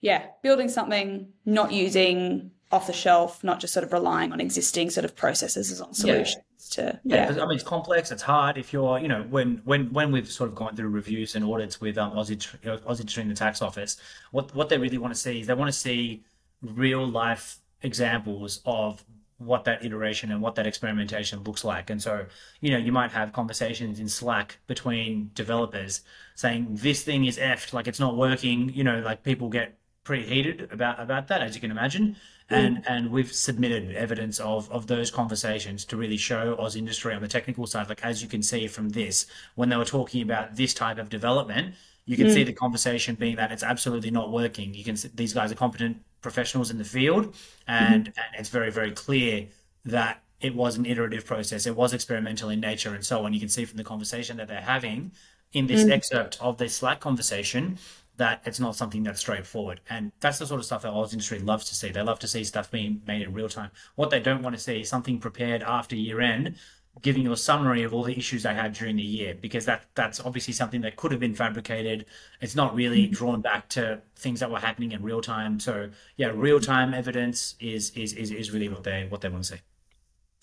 yeah 0.00 0.26
building 0.42 0.68
something 0.68 1.28
not 1.44 1.72
using 1.72 2.50
off 2.70 2.86
the 2.86 2.92
shelf 2.92 3.42
not 3.42 3.60
just 3.60 3.74
sort 3.74 3.84
of 3.84 3.92
relying 3.92 4.32
on 4.32 4.40
existing 4.40 4.88
sort 4.88 5.04
of 5.04 5.16
processes 5.16 5.70
as 5.70 5.80
on 5.80 5.92
solutions 5.92 6.36
yeah. 6.36 6.47
To 6.58 6.98
yeah, 7.04 7.30
yeah. 7.30 7.42
i 7.42 7.46
mean 7.46 7.54
it's 7.54 7.64
complex 7.64 8.10
it's 8.10 8.22
hard 8.22 8.58
if 8.58 8.72
you're 8.72 8.98
you 8.98 9.08
know 9.08 9.22
when 9.30 9.60
when 9.64 9.92
when 9.92 10.10
we've 10.10 10.30
sort 10.30 10.48
of 10.48 10.56
gone 10.56 10.74
through 10.74 10.88
reviews 10.88 11.36
and 11.36 11.44
audits 11.44 11.80
with 11.80 11.96
um, 11.98 12.12
aussie 12.12 12.36
aussie 12.64 13.06
Tree 13.06 13.22
the 13.24 13.34
tax 13.34 13.62
office 13.62 13.96
what 14.32 14.54
what 14.54 14.68
they 14.68 14.76
really 14.76 14.98
want 14.98 15.14
to 15.14 15.20
see 15.20 15.40
is 15.40 15.46
they 15.46 15.54
want 15.54 15.68
to 15.68 15.78
see 15.78 16.24
real 16.62 17.06
life 17.06 17.60
examples 17.82 18.60
of 18.66 19.04
what 19.38 19.64
that 19.64 19.84
iteration 19.84 20.32
and 20.32 20.42
what 20.42 20.56
that 20.56 20.66
experimentation 20.66 21.42
looks 21.44 21.64
like. 21.64 21.90
And 21.90 22.02
so, 22.02 22.26
you 22.60 22.70
know, 22.70 22.76
you 22.76 22.90
might 22.90 23.12
have 23.12 23.32
conversations 23.32 24.00
in 24.00 24.08
Slack 24.08 24.58
between 24.66 25.30
developers 25.34 26.02
saying 26.34 26.66
this 26.70 27.04
thing 27.04 27.24
is 27.24 27.38
effed, 27.38 27.72
like 27.72 27.86
it's 27.86 28.00
not 28.00 28.16
working. 28.16 28.70
You 28.74 28.84
know, 28.84 29.00
like 29.00 29.22
people 29.22 29.48
get 29.48 29.78
pretty 30.02 30.26
heated 30.26 30.68
about 30.72 31.00
about 31.00 31.28
that, 31.28 31.40
as 31.40 31.54
you 31.54 31.60
can 31.60 31.70
imagine. 31.70 32.16
And 32.50 32.78
mm. 32.78 32.84
and 32.86 33.10
we've 33.10 33.32
submitted 33.32 33.94
evidence 33.94 34.40
of 34.40 34.70
of 34.70 34.86
those 34.86 35.10
conversations 35.10 35.84
to 35.86 35.96
really 35.96 36.16
show 36.16 36.56
AusIndustry 36.56 37.14
on 37.14 37.20
the 37.20 37.28
technical 37.28 37.66
side. 37.66 37.88
Like 37.88 38.04
as 38.04 38.22
you 38.22 38.28
can 38.28 38.42
see 38.42 38.66
from 38.66 38.90
this, 38.90 39.26
when 39.54 39.68
they 39.68 39.76
were 39.76 39.84
talking 39.84 40.22
about 40.22 40.56
this 40.56 40.72
type 40.72 40.98
of 40.98 41.10
development, 41.10 41.74
you 42.06 42.16
can 42.16 42.28
mm. 42.28 42.34
see 42.34 42.44
the 42.44 42.54
conversation 42.54 43.16
being 43.16 43.36
that 43.36 43.52
it's 43.52 43.62
absolutely 43.62 44.10
not 44.10 44.32
working. 44.32 44.72
You 44.72 44.84
can 44.84 44.96
see 44.96 45.10
these 45.14 45.34
guys 45.34 45.52
are 45.52 45.56
competent 45.56 45.98
professionals 46.22 46.70
in 46.70 46.78
the 46.78 46.84
field, 46.84 47.36
and, 47.66 48.04
mm-hmm. 48.04 48.18
and 48.18 48.40
it's 48.40 48.48
very 48.48 48.70
very 48.70 48.92
clear 48.92 49.46
that 49.84 50.22
it 50.40 50.54
was 50.54 50.76
an 50.76 50.86
iterative 50.86 51.26
process. 51.26 51.66
It 51.66 51.76
was 51.76 51.92
experimental 51.92 52.48
in 52.48 52.60
nature, 52.60 52.94
and 52.94 53.04
so 53.04 53.24
on. 53.24 53.34
You 53.34 53.40
can 53.40 53.48
see 53.48 53.66
from 53.66 53.76
the 53.76 53.84
conversation 53.84 54.38
that 54.38 54.48
they're 54.48 54.60
having 54.60 55.12
in 55.52 55.66
this 55.66 55.84
mm. 55.84 55.90
excerpt 55.90 56.38
of 56.40 56.58
this 56.58 56.76
Slack 56.76 57.00
conversation 57.00 57.78
that 58.18 58.42
it's 58.44 58.60
not 58.60 58.76
something 58.76 59.02
that's 59.02 59.20
straightforward. 59.20 59.80
And 59.88 60.12
that's 60.20 60.38
the 60.38 60.46
sort 60.46 60.60
of 60.60 60.66
stuff 60.66 60.82
that 60.82 60.92
AusIndustry 60.92 61.44
loves 61.44 61.64
to 61.66 61.74
see. 61.74 61.90
They 61.90 62.02
love 62.02 62.18
to 62.20 62.28
see 62.28 62.44
stuff 62.44 62.70
being 62.70 63.00
made 63.06 63.22
in 63.22 63.32
real 63.32 63.48
time. 63.48 63.70
What 63.94 64.10
they 64.10 64.20
don't 64.20 64.42
want 64.42 64.54
to 64.54 64.62
see 64.62 64.80
is 64.80 64.88
something 64.88 65.18
prepared 65.18 65.62
after 65.62 65.96
year 65.96 66.20
end 66.20 66.56
giving 67.02 67.22
you 67.22 67.32
a 67.32 67.36
summary 67.36 67.82
of 67.82 67.94
all 67.94 68.02
the 68.02 68.16
issues 68.16 68.42
they 68.42 68.54
had 68.54 68.72
during 68.72 68.96
the 68.96 69.02
year 69.02 69.34
because 69.40 69.64
that 69.66 69.84
that's 69.94 70.20
obviously 70.20 70.52
something 70.52 70.80
that 70.80 70.96
could 70.96 71.10
have 71.10 71.20
been 71.20 71.34
fabricated. 71.34 72.06
It's 72.40 72.56
not 72.56 72.74
really 72.74 73.04
mm-hmm. 73.04 73.12
drawn 73.12 73.40
back 73.40 73.68
to 73.70 74.00
things 74.16 74.40
that 74.40 74.50
were 74.50 74.58
happening 74.58 74.92
in 74.92 75.02
real 75.02 75.20
time. 75.20 75.60
So 75.60 75.90
yeah, 76.16 76.32
real 76.34 76.60
time 76.60 76.94
evidence 76.94 77.54
is, 77.60 77.90
is 77.90 78.12
is 78.14 78.30
is 78.30 78.50
really 78.50 78.68
what 78.68 78.84
they 78.84 79.06
what 79.08 79.20
they 79.20 79.28
want 79.28 79.44
to 79.44 79.54
see. 79.54 79.60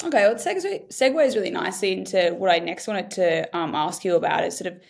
Okay, 0.03 0.23
well, 0.23 0.33
it 0.33 0.37
segue, 0.37 0.89
segues 0.89 1.35
really 1.35 1.49
nicely 1.49 1.93
into 1.93 2.35
what 2.37 2.51
I 2.51 2.59
next 2.59 2.85
wanted 2.85 3.11
to 3.11 3.57
um, 3.57 3.73
ask 3.73 4.03
you 4.03 4.15
about 4.15 4.43
is 4.43 4.57
sort 4.57 4.73
of 4.73 4.81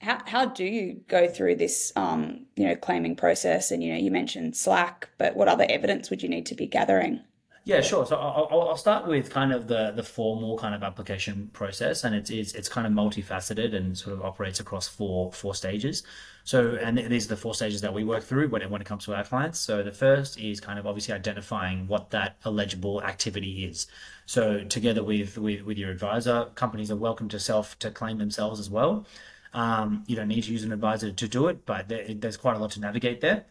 how, 0.00 0.18
how 0.26 0.46
do 0.46 0.64
you 0.64 1.00
go 1.08 1.28
through 1.28 1.56
this 1.56 1.92
um, 1.96 2.46
you 2.56 2.66
know 2.66 2.74
claiming 2.74 3.16
process 3.16 3.70
and 3.70 3.82
you 3.82 3.92
know 3.92 3.98
you 3.98 4.10
mentioned 4.10 4.56
slack 4.56 5.08
but 5.18 5.36
what 5.36 5.48
other 5.48 5.66
evidence 5.68 6.10
would 6.10 6.22
you 6.22 6.28
need 6.28 6.46
to 6.46 6.54
be 6.54 6.66
gathering 6.66 7.20
Yeah, 7.64 7.82
sure. 7.82 8.06
So 8.06 8.16
I'll, 8.16 8.48
I'll 8.70 8.76
start 8.76 9.06
with 9.06 9.28
kind 9.30 9.52
of 9.52 9.68
the 9.68 9.92
the 9.94 10.02
formal 10.02 10.56
kind 10.58 10.74
of 10.74 10.82
application 10.82 11.50
process, 11.52 12.04
and 12.04 12.14
it's 12.14 12.30
it's, 12.30 12.54
it's 12.54 12.70
kind 12.70 12.86
of 12.86 12.92
multifaceted 12.94 13.74
and 13.74 13.96
sort 13.96 14.14
of 14.14 14.22
operates 14.24 14.60
across 14.60 14.88
four 14.88 15.30
four 15.32 15.54
stages. 15.54 16.02
So, 16.44 16.78
and 16.82 16.96
these 16.96 17.26
are 17.26 17.28
the 17.28 17.36
four 17.36 17.54
stages 17.54 17.82
that 17.82 17.92
we 17.92 18.02
work 18.02 18.24
through 18.24 18.48
when 18.48 18.62
it, 18.62 18.70
when 18.70 18.80
it 18.80 18.86
comes 18.86 19.04
to 19.04 19.14
our 19.14 19.24
clients. 19.24 19.60
So 19.60 19.82
the 19.82 19.92
first 19.92 20.40
is 20.40 20.58
kind 20.58 20.78
of 20.78 20.86
obviously 20.86 21.12
identifying 21.14 21.86
what 21.86 22.10
that 22.10 22.38
eligible 22.46 23.02
activity 23.02 23.66
is. 23.66 23.86
So 24.24 24.64
together 24.64 25.04
with 25.04 25.36
with, 25.36 25.62
with 25.62 25.76
your 25.76 25.90
advisor, 25.90 26.46
companies 26.54 26.90
are 26.90 26.96
welcome 26.96 27.28
to 27.28 27.38
self 27.38 27.78
to 27.80 27.90
claim 27.90 28.16
themselves 28.18 28.58
as 28.58 28.70
well. 28.70 29.06
Um, 29.52 30.04
you 30.06 30.16
don't 30.16 30.28
need 30.28 30.44
to 30.44 30.52
use 30.52 30.64
an 30.64 30.72
advisor 30.72 31.10
to 31.10 31.28
do 31.28 31.48
it, 31.48 31.66
but 31.66 31.88
there, 31.88 32.06
there's 32.14 32.36
quite 32.36 32.56
a 32.56 32.58
lot 32.58 32.70
to 32.72 32.80
navigate 32.80 33.20
there. 33.20 33.46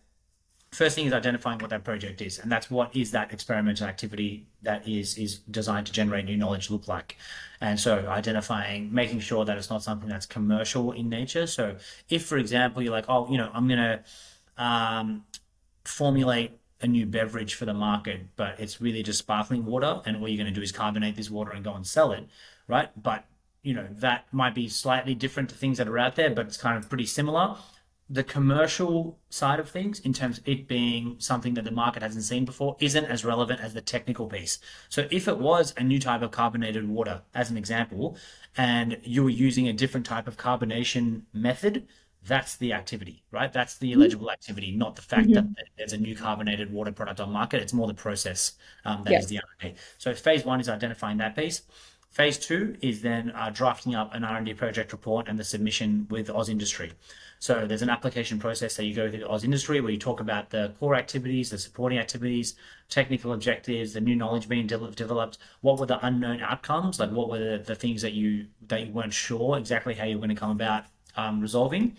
First 0.71 0.95
thing 0.95 1.07
is 1.07 1.13
identifying 1.13 1.57
what 1.59 1.71
that 1.71 1.83
project 1.83 2.21
is 2.21 2.37
and 2.37 2.51
that's 2.51 2.69
what 2.69 2.95
is 2.95 3.09
that 3.11 3.33
experimental 3.33 3.87
activity 3.87 4.45
that 4.61 4.87
is 4.87 5.17
is 5.17 5.39
designed 5.39 5.87
to 5.87 5.91
generate 5.91 6.25
new 6.25 6.37
knowledge 6.37 6.69
look 6.69 6.87
like. 6.87 7.17
And 7.59 7.79
so 7.79 8.05
identifying 8.07 8.93
making 8.93 9.21
sure 9.21 9.45
that 9.45 9.57
it's 9.57 9.71
not 9.71 9.81
something 9.81 10.07
that's 10.07 10.27
commercial 10.27 10.91
in 10.91 11.09
nature. 11.09 11.47
So 11.47 11.77
if 12.07 12.23
for 12.23 12.37
example 12.37 12.83
you're 12.83 12.91
like 12.91 13.05
oh 13.09 13.31
you 13.31 13.37
know 13.39 13.49
i'm 13.51 13.67
to 13.67 14.03
um, 14.59 15.23
formulate 15.85 16.51
a 16.81 16.87
new 16.87 17.07
beverage 17.07 17.55
for 17.55 17.65
the 17.65 17.73
market 17.73 18.27
but 18.35 18.59
it's 18.59 18.79
really 18.79 19.01
just 19.01 19.17
sparkling 19.17 19.65
water 19.65 20.01
and 20.05 20.17
all 20.17 20.27
you're 20.27 20.37
going 20.37 20.53
to 20.53 20.57
do 20.57 20.61
is 20.61 20.71
carbonate 20.71 21.15
this 21.15 21.31
water 21.31 21.51
and 21.51 21.63
go 21.63 21.73
and 21.73 21.87
sell 21.87 22.11
it 22.11 22.27
right? 22.69 22.89
But 23.01 23.25
you 23.61 23.73
know 23.73 23.87
that 23.91 24.25
might 24.31 24.55
be 24.55 24.67
slightly 24.67 25.13
different 25.13 25.49
to 25.49 25.55
things 25.55 25.77
that 25.77 25.87
are 25.87 25.97
out 25.97 26.15
there 26.15 26.29
but 26.29 26.45
it's 26.45 26.57
kind 26.57 26.77
of 26.77 26.87
pretty 26.89 27.05
similar 27.05 27.55
the 28.09 28.23
commercial 28.23 29.19
side 29.29 29.59
of 29.59 29.69
things, 29.69 29.99
in 29.99 30.13
terms 30.13 30.39
of 30.39 30.47
it 30.47 30.67
being 30.67 31.15
something 31.19 31.53
that 31.53 31.63
the 31.63 31.71
market 31.71 32.01
hasn't 32.01 32.23
seen 32.23 32.43
before, 32.43 32.75
isn't 32.79 33.05
as 33.05 33.23
relevant 33.23 33.61
as 33.61 33.75
the 33.75 33.81
technical 33.81 34.25
piece. 34.25 34.57
So 34.89 35.07
if 35.11 35.27
it 35.27 35.37
was 35.37 35.75
a 35.77 35.83
new 35.83 35.99
type 35.99 36.23
of 36.23 36.31
carbonated 36.31 36.89
water, 36.89 37.21
as 37.35 37.51
an 37.51 37.57
example, 37.57 38.17
and 38.57 38.97
you 39.03 39.23
were 39.23 39.29
using 39.29 39.67
a 39.67 39.73
different 39.73 40.07
type 40.07 40.27
of 40.27 40.37
carbonation 40.37 41.21
method, 41.33 41.87
that's 42.25 42.57
the 42.57 42.73
activity, 42.73 43.23
right? 43.31 43.53
That's 43.53 43.77
the 43.77 43.91
mm-hmm. 43.91 44.01
eligible 44.01 44.31
activity, 44.31 44.71
not 44.71 44.95
the 44.95 45.03
fact 45.03 45.27
mm-hmm. 45.27 45.53
that 45.53 45.67
there's 45.77 45.93
a 45.93 45.97
new 45.97 46.15
carbonated 46.15 46.73
water 46.73 46.91
product 46.91 47.19
on 47.19 47.31
market. 47.31 47.61
It's 47.61 47.73
more 47.73 47.87
the 47.87 47.93
process 47.93 48.53
um, 48.85 49.03
that 49.03 49.13
is 49.13 49.27
the 49.27 49.37
R&D. 49.37 49.75
So 49.99 50.13
phase 50.15 50.43
one 50.43 50.59
is 50.59 50.67
identifying 50.67 51.17
that 51.17 51.35
piece. 51.35 51.61
Phase 52.11 52.39
two 52.39 52.75
is 52.81 53.01
then 53.01 53.31
uh, 53.31 53.51
drafting 53.51 53.93
up 53.93 54.13
an 54.15 54.23
R&D 54.23 54.55
project 54.55 54.91
report 54.91 55.27
and 55.27 55.37
the 55.37 55.43
submission 55.43 56.07
with 56.09 56.27
AusIndustry. 56.27 56.91
So 57.37 57.65
there's 57.65 57.83
an 57.83 57.89
application 57.89 58.39
process 58.39 58.75
that 58.75 58.85
you 58.85 58.93
go 58.93 59.09
through 59.09 59.21
AusIndustry 59.21 59.81
where 59.81 59.91
you 59.91 59.97
talk 59.99 60.19
about 60.19 60.49
the 60.49 60.73
core 60.79 60.95
activities, 60.95 61.51
the 61.51 61.57
supporting 61.57 61.99
activities, 61.99 62.55
technical 62.89 63.31
objectives, 63.31 63.93
the 63.93 64.01
new 64.01 64.15
knowledge 64.15 64.49
being 64.49 64.67
de- 64.67 64.91
developed. 64.91 65.37
What 65.61 65.79
were 65.79 65.85
the 65.85 66.05
unknown 66.05 66.41
outcomes? 66.41 66.99
Like 66.99 67.11
what 67.11 67.29
were 67.29 67.39
the, 67.57 67.63
the 67.63 67.75
things 67.75 68.01
that 68.01 68.13
you 68.13 68.47
that 68.67 68.87
you 68.87 68.91
weren't 68.91 69.13
sure 69.13 69.57
exactly 69.57 69.93
how 69.93 70.05
you 70.05 70.15
were 70.15 70.21
going 70.21 70.35
to 70.35 70.39
come 70.39 70.51
about 70.51 70.85
um, 71.15 71.39
resolving? 71.39 71.95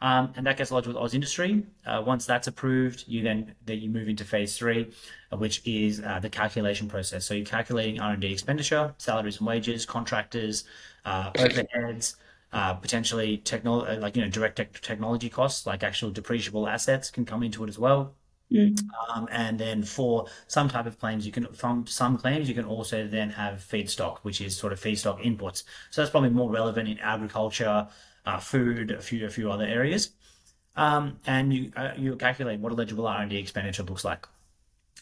Um, 0.00 0.32
and 0.36 0.46
that 0.46 0.56
gets 0.56 0.70
lodged 0.70 0.86
with 0.86 0.96
AusIndustry. 0.96 1.64
Uh, 1.84 2.02
once 2.06 2.24
that's 2.24 2.46
approved, 2.46 3.04
you 3.08 3.22
then 3.22 3.54
then 3.66 3.80
you 3.80 3.90
move 3.90 4.08
into 4.08 4.24
phase 4.24 4.56
three, 4.56 4.92
uh, 5.32 5.36
which 5.36 5.60
is 5.66 6.00
uh, 6.00 6.20
the 6.20 6.30
calculation 6.30 6.88
process. 6.88 7.24
So 7.24 7.34
you're 7.34 7.44
calculating 7.44 8.00
R 8.00 8.12
and 8.12 8.22
D 8.22 8.32
expenditure, 8.32 8.94
salaries 8.98 9.38
and 9.38 9.46
wages, 9.46 9.84
contractors, 9.84 10.64
uh, 11.04 11.32
overheads, 11.32 12.14
uh, 12.52 12.74
potentially 12.74 13.38
technology, 13.38 13.90
uh, 13.90 14.00
like 14.00 14.14
you 14.16 14.22
know, 14.22 14.30
direct 14.30 14.56
te- 14.56 14.80
technology 14.80 15.28
costs, 15.28 15.66
like 15.66 15.82
actual 15.82 16.12
depreciable 16.12 16.70
assets, 16.70 17.10
can 17.10 17.24
come 17.24 17.42
into 17.42 17.64
it 17.64 17.68
as 17.68 17.78
well. 17.78 18.14
Mm. 18.52 18.80
Um, 19.10 19.28
and 19.30 19.58
then 19.58 19.82
for 19.82 20.26
some 20.46 20.68
type 20.68 20.86
of 20.86 20.98
claims, 20.98 21.26
you 21.26 21.32
can 21.32 21.52
from 21.52 21.86
some 21.86 22.16
claims 22.16 22.48
you 22.48 22.54
can 22.54 22.64
also 22.64 23.06
then 23.06 23.30
have 23.30 23.66
feedstock, 23.68 24.18
which 24.18 24.40
is 24.40 24.56
sort 24.56 24.72
of 24.72 24.80
feedstock 24.80 25.22
inputs. 25.22 25.64
So 25.90 26.00
that's 26.00 26.10
probably 26.10 26.30
more 26.30 26.50
relevant 26.50 26.88
in 26.88 26.98
agriculture, 27.00 27.88
uh, 28.26 28.38
food, 28.38 28.90
a 28.90 29.00
few 29.00 29.26
a 29.26 29.30
few 29.30 29.50
other 29.50 29.64
areas. 29.64 30.10
Um, 30.76 31.18
and 31.26 31.52
you 31.52 31.72
uh, 31.76 31.92
you 31.96 32.16
calculate 32.16 32.60
what 32.60 32.72
eligible 32.72 33.06
R 33.06 33.22
and 33.22 33.30
D 33.30 33.36
expenditure 33.36 33.82
looks 33.82 34.04
like. 34.04 34.26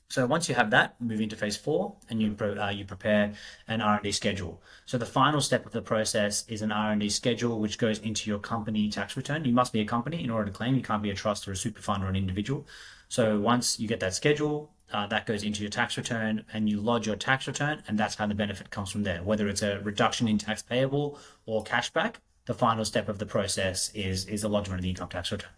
So 0.09 0.25
once 0.25 0.49
you 0.49 0.55
have 0.55 0.71
that, 0.71 1.01
move 1.01 1.21
into 1.21 1.35
phase 1.35 1.57
four, 1.57 1.97
and 2.09 2.23
you 2.23 2.37
uh, 2.41 2.71
you 2.71 2.85
prepare 2.85 3.33
an 3.67 3.81
R 3.81 3.95
and 3.95 4.05
D 4.05 4.13
schedule. 4.13 4.63
So 4.85 4.99
the 4.99 5.07
final 5.07 5.41
step 5.41 5.67
of 5.67 5.73
the 5.73 5.83
process 5.83 6.45
is 6.49 6.63
an 6.63 6.71
R 6.71 6.93
and 6.93 7.01
D 7.01 7.09
schedule, 7.09 7.59
which 7.59 7.77
goes 7.77 7.99
into 7.99 8.31
your 8.31 8.39
company 8.39 8.89
tax 8.89 9.17
return. 9.17 9.45
You 9.45 9.53
must 9.53 9.73
be 9.73 9.81
a 9.81 9.85
company 9.85 10.23
in 10.23 10.31
order 10.31 10.47
to 10.51 10.57
claim. 10.57 10.77
You 10.77 10.83
can't 10.83 11.03
be 11.03 11.11
a 11.11 11.15
trust 11.15 11.49
or 11.49 11.53
a 11.53 11.57
super 11.57 11.83
fund 11.83 12.05
or 12.05 12.07
an 12.07 12.17
individual. 12.17 12.67
So 13.09 13.39
once 13.39 13.79
you 13.81 13.89
get 13.89 14.01
that 14.01 14.15
schedule, 14.15 14.73
uh, 14.93 15.07
that 15.09 15.27
goes 15.27 15.43
into 15.43 15.61
your 15.63 15.71
tax 15.71 15.97
return, 15.97 16.45
and 16.53 16.69
you 16.69 16.81
lodge 16.81 17.07
your 17.07 17.17
tax 17.17 17.47
return, 17.49 17.83
and 17.89 17.99
that's 17.99 18.15
how 18.15 18.27
the 18.27 18.35
benefit 18.35 18.71
comes 18.71 18.91
from 18.91 19.03
there. 19.03 19.23
Whether 19.23 19.49
it's 19.49 19.63
a 19.63 19.81
reduction 19.81 20.29
in 20.29 20.39
tax 20.39 20.63
payable 20.63 21.19
or 21.47 21.65
cashback, 21.65 22.17
the 22.47 22.55
final 22.55 22.85
step 22.85 23.09
of 23.09 23.19
the 23.19 23.27
process 23.27 23.91
is 23.95 24.25
is 24.27 24.43
the 24.43 24.49
lodgement 24.49 24.81
of 24.81 24.83
the 24.83 24.91
income 24.91 25.09
tax 25.09 25.31
return. 25.31 25.51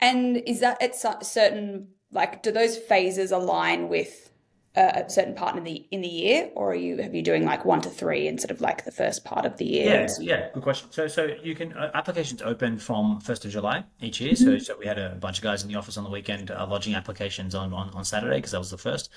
And 0.00 0.36
is 0.46 0.60
that 0.60 0.82
at 0.82 0.94
certain 1.24 1.88
like 2.10 2.42
do 2.42 2.52
those 2.52 2.76
phases 2.76 3.32
align 3.32 3.88
with 3.88 4.30
a 4.76 5.08
certain 5.08 5.34
part 5.34 5.56
in 5.56 5.62
the 5.62 5.86
in 5.92 6.00
the 6.00 6.08
year, 6.08 6.50
or 6.56 6.72
are 6.72 6.74
you 6.74 6.96
have 6.96 7.14
you 7.14 7.22
doing 7.22 7.44
like 7.44 7.64
one 7.64 7.80
to 7.82 7.88
three 7.88 8.26
instead 8.26 8.50
of 8.50 8.60
like 8.60 8.84
the 8.84 8.90
first 8.90 9.24
part 9.24 9.46
of 9.46 9.56
the 9.56 9.64
year? 9.64 9.84
Yeah, 9.84 10.08
yeah, 10.20 10.48
good 10.52 10.64
question. 10.64 10.90
So 10.90 11.06
so 11.06 11.30
you 11.42 11.54
can 11.54 11.72
uh, 11.74 11.92
applications 11.94 12.42
open 12.42 12.78
from 12.78 13.20
first 13.20 13.44
of 13.44 13.52
July 13.52 13.84
each 14.00 14.20
year. 14.20 14.32
Mm-hmm. 14.32 14.44
So 14.44 14.58
so 14.58 14.76
we 14.76 14.86
had 14.86 14.98
a 14.98 15.10
bunch 15.10 15.38
of 15.38 15.44
guys 15.44 15.62
in 15.62 15.68
the 15.68 15.76
office 15.76 15.96
on 15.96 16.02
the 16.02 16.10
weekend 16.10 16.50
uh, 16.50 16.66
lodging 16.68 16.94
applications 16.94 17.54
on 17.54 17.72
on, 17.72 17.90
on 17.90 18.04
Saturday 18.04 18.36
because 18.36 18.50
that 18.50 18.58
was 18.58 18.70
the 18.70 18.78
first, 18.78 19.10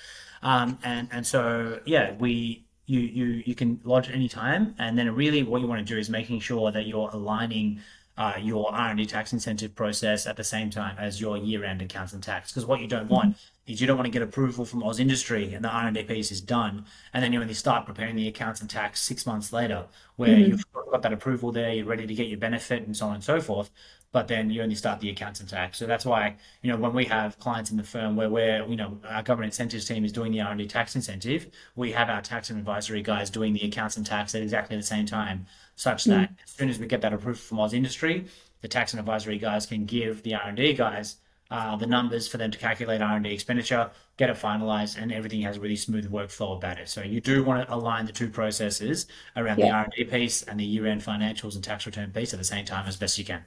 um, 0.43 0.77
and 0.83 1.09
and 1.11 1.25
so 1.25 1.79
yeah 1.85 2.13
we. 2.19 2.63
You, 2.87 3.01
you 3.01 3.25
you 3.45 3.53
can 3.53 3.79
lodge 3.83 4.09
any 4.09 4.27
time, 4.29 4.73
and 4.79 4.97
then 4.97 5.13
really 5.13 5.43
what 5.43 5.61
you 5.61 5.67
want 5.67 5.85
to 5.85 5.93
do 5.93 5.99
is 5.99 6.09
making 6.09 6.39
sure 6.39 6.71
that 6.71 6.87
you're 6.87 7.09
aligning 7.09 7.81
uh, 8.17 8.33
your 8.41 8.73
R&D 8.73 9.05
tax 9.05 9.33
incentive 9.33 9.75
process 9.75 10.25
at 10.25 10.35
the 10.37 10.43
same 10.43 10.69
time 10.69 10.95
as 10.97 11.21
your 11.21 11.37
year-end 11.37 11.81
accounts 11.81 12.13
and 12.13 12.23
tax. 12.23 12.51
Because 12.51 12.65
what 12.65 12.79
you 12.81 12.87
don't 12.87 13.09
want. 13.09 13.35
Is 13.67 13.81
you 13.81 13.87
don't 13.87 13.97
want 13.97 14.05
to 14.05 14.11
get 14.11 14.21
approval 14.21 14.65
from 14.65 14.81
AusIndustry 14.81 15.53
and 15.53 15.63
the 15.63 15.69
R&D 15.69 16.03
piece 16.03 16.31
is 16.31 16.41
done, 16.41 16.85
and 17.13 17.23
then 17.23 17.33
you 17.33 17.41
only 17.41 17.53
start 17.53 17.85
preparing 17.85 18.15
the 18.15 18.27
accounts 18.27 18.61
and 18.61 18.69
tax 18.69 19.01
six 19.01 19.25
months 19.25 19.53
later, 19.53 19.85
where 20.15 20.29
mm-hmm. 20.29 20.51
you've 20.51 20.63
got 20.73 21.01
that 21.01 21.13
approval 21.13 21.51
there, 21.51 21.73
you're 21.73 21.85
ready 21.85 22.07
to 22.07 22.15
get 22.15 22.27
your 22.27 22.39
benefit 22.39 22.83
and 22.83 22.95
so 22.95 23.07
on 23.07 23.15
and 23.15 23.23
so 23.23 23.39
forth. 23.39 23.69
But 24.13 24.29
then 24.29 24.49
you 24.49 24.63
only 24.63 24.73
start 24.73 25.01
the 25.01 25.09
accounts 25.09 25.41
and 25.41 25.49
tax. 25.49 25.77
So 25.77 25.85
that's 25.85 26.05
why, 26.05 26.37
you 26.61 26.71
know, 26.71 26.77
when 26.77 26.93
we 26.93 27.03
have 27.05 27.37
clients 27.39 27.71
in 27.71 27.77
the 27.77 27.83
firm 27.83 28.15
where 28.15 28.29
we're, 28.29 28.65
you 28.65 28.77
know, 28.77 28.97
our 29.07 29.21
government 29.21 29.51
incentives 29.51 29.83
team 29.83 30.05
is 30.05 30.13
doing 30.13 30.31
the 30.31 30.39
R&D 30.39 30.65
tax 30.67 30.95
incentive, 30.95 31.47
we 31.75 31.91
have 31.91 32.09
our 32.09 32.21
tax 32.21 32.49
and 32.49 32.57
advisory 32.57 33.01
guys 33.01 33.29
doing 33.29 33.53
the 33.53 33.65
accounts 33.65 33.97
and 33.97 34.05
tax 34.05 34.33
at 34.33 34.41
exactly 34.41 34.77
the 34.77 34.81
same 34.81 35.05
time 35.05 35.45
such 35.75 36.05
hmm. 36.05 36.11
that 36.11 36.31
mm. 36.31 36.35
as 36.43 36.51
soon 36.51 36.69
as 36.69 36.79
we 36.79 36.87
get 36.87 37.01
that 37.01 37.13
approval 37.13 37.39
from 37.39 37.57
AusIndustry, 37.57 38.27
the 38.61 38.67
tax 38.67 38.93
and 38.93 38.99
advisory 38.99 39.37
guys 39.37 39.65
can 39.65 39.85
give 39.85 40.23
the 40.23 40.35
R&D 40.35 40.73
guys 40.73 41.17
uh, 41.49 41.75
the 41.75 41.87
numbers 41.87 42.27
for 42.27 42.37
them 42.37 42.51
to 42.51 42.57
calculate 42.57 43.01
R&D 43.01 43.31
expenditure, 43.31 43.89
get 44.17 44.29
it 44.29 44.35
finalized, 44.37 45.01
and 45.01 45.11
everything 45.11 45.41
has 45.41 45.57
a 45.57 45.59
really 45.59 45.75
smooth 45.75 46.11
workflow 46.11 46.57
about 46.57 46.79
it. 46.79 46.89
So 46.89 47.01
you 47.01 47.21
do 47.21 47.43
want 47.43 47.67
to 47.67 47.73
align 47.73 48.05
the 48.05 48.11
two 48.11 48.29
processes 48.29 49.07
around 49.35 49.59
yeah. 49.59 49.67
the 49.67 49.71
R&D 49.71 50.03
piece 50.05 50.43
and 50.43 50.59
the 50.59 50.65
year-end 50.65 51.01
financials 51.01 51.55
and 51.55 51.63
tax 51.63 51.85
return 51.85 52.11
piece 52.11 52.33
at 52.33 52.39
the 52.39 52.45
same 52.45 52.65
time 52.65 52.87
as 52.87 52.97
best 52.97 53.17
you 53.17 53.25
can. 53.25 53.45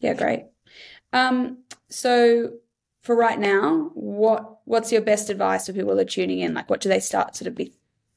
Yeah, 0.00 0.14
great. 0.14 0.44
Um, 1.12 1.58
so 1.88 2.54
for 3.02 3.14
right 3.14 3.38
now, 3.38 3.90
what 3.94 4.60
what's 4.64 4.90
your 4.90 5.02
best 5.02 5.30
advice 5.30 5.66
for 5.66 5.72
people 5.72 5.94
that 5.94 6.06
are 6.06 6.10
tuning 6.10 6.40
in? 6.40 6.54
Like, 6.54 6.68
what 6.70 6.80
do 6.80 6.88
they 6.88 7.00
start 7.00 7.36
sort 7.36 7.48
of 7.48 7.54
be, 7.54 7.72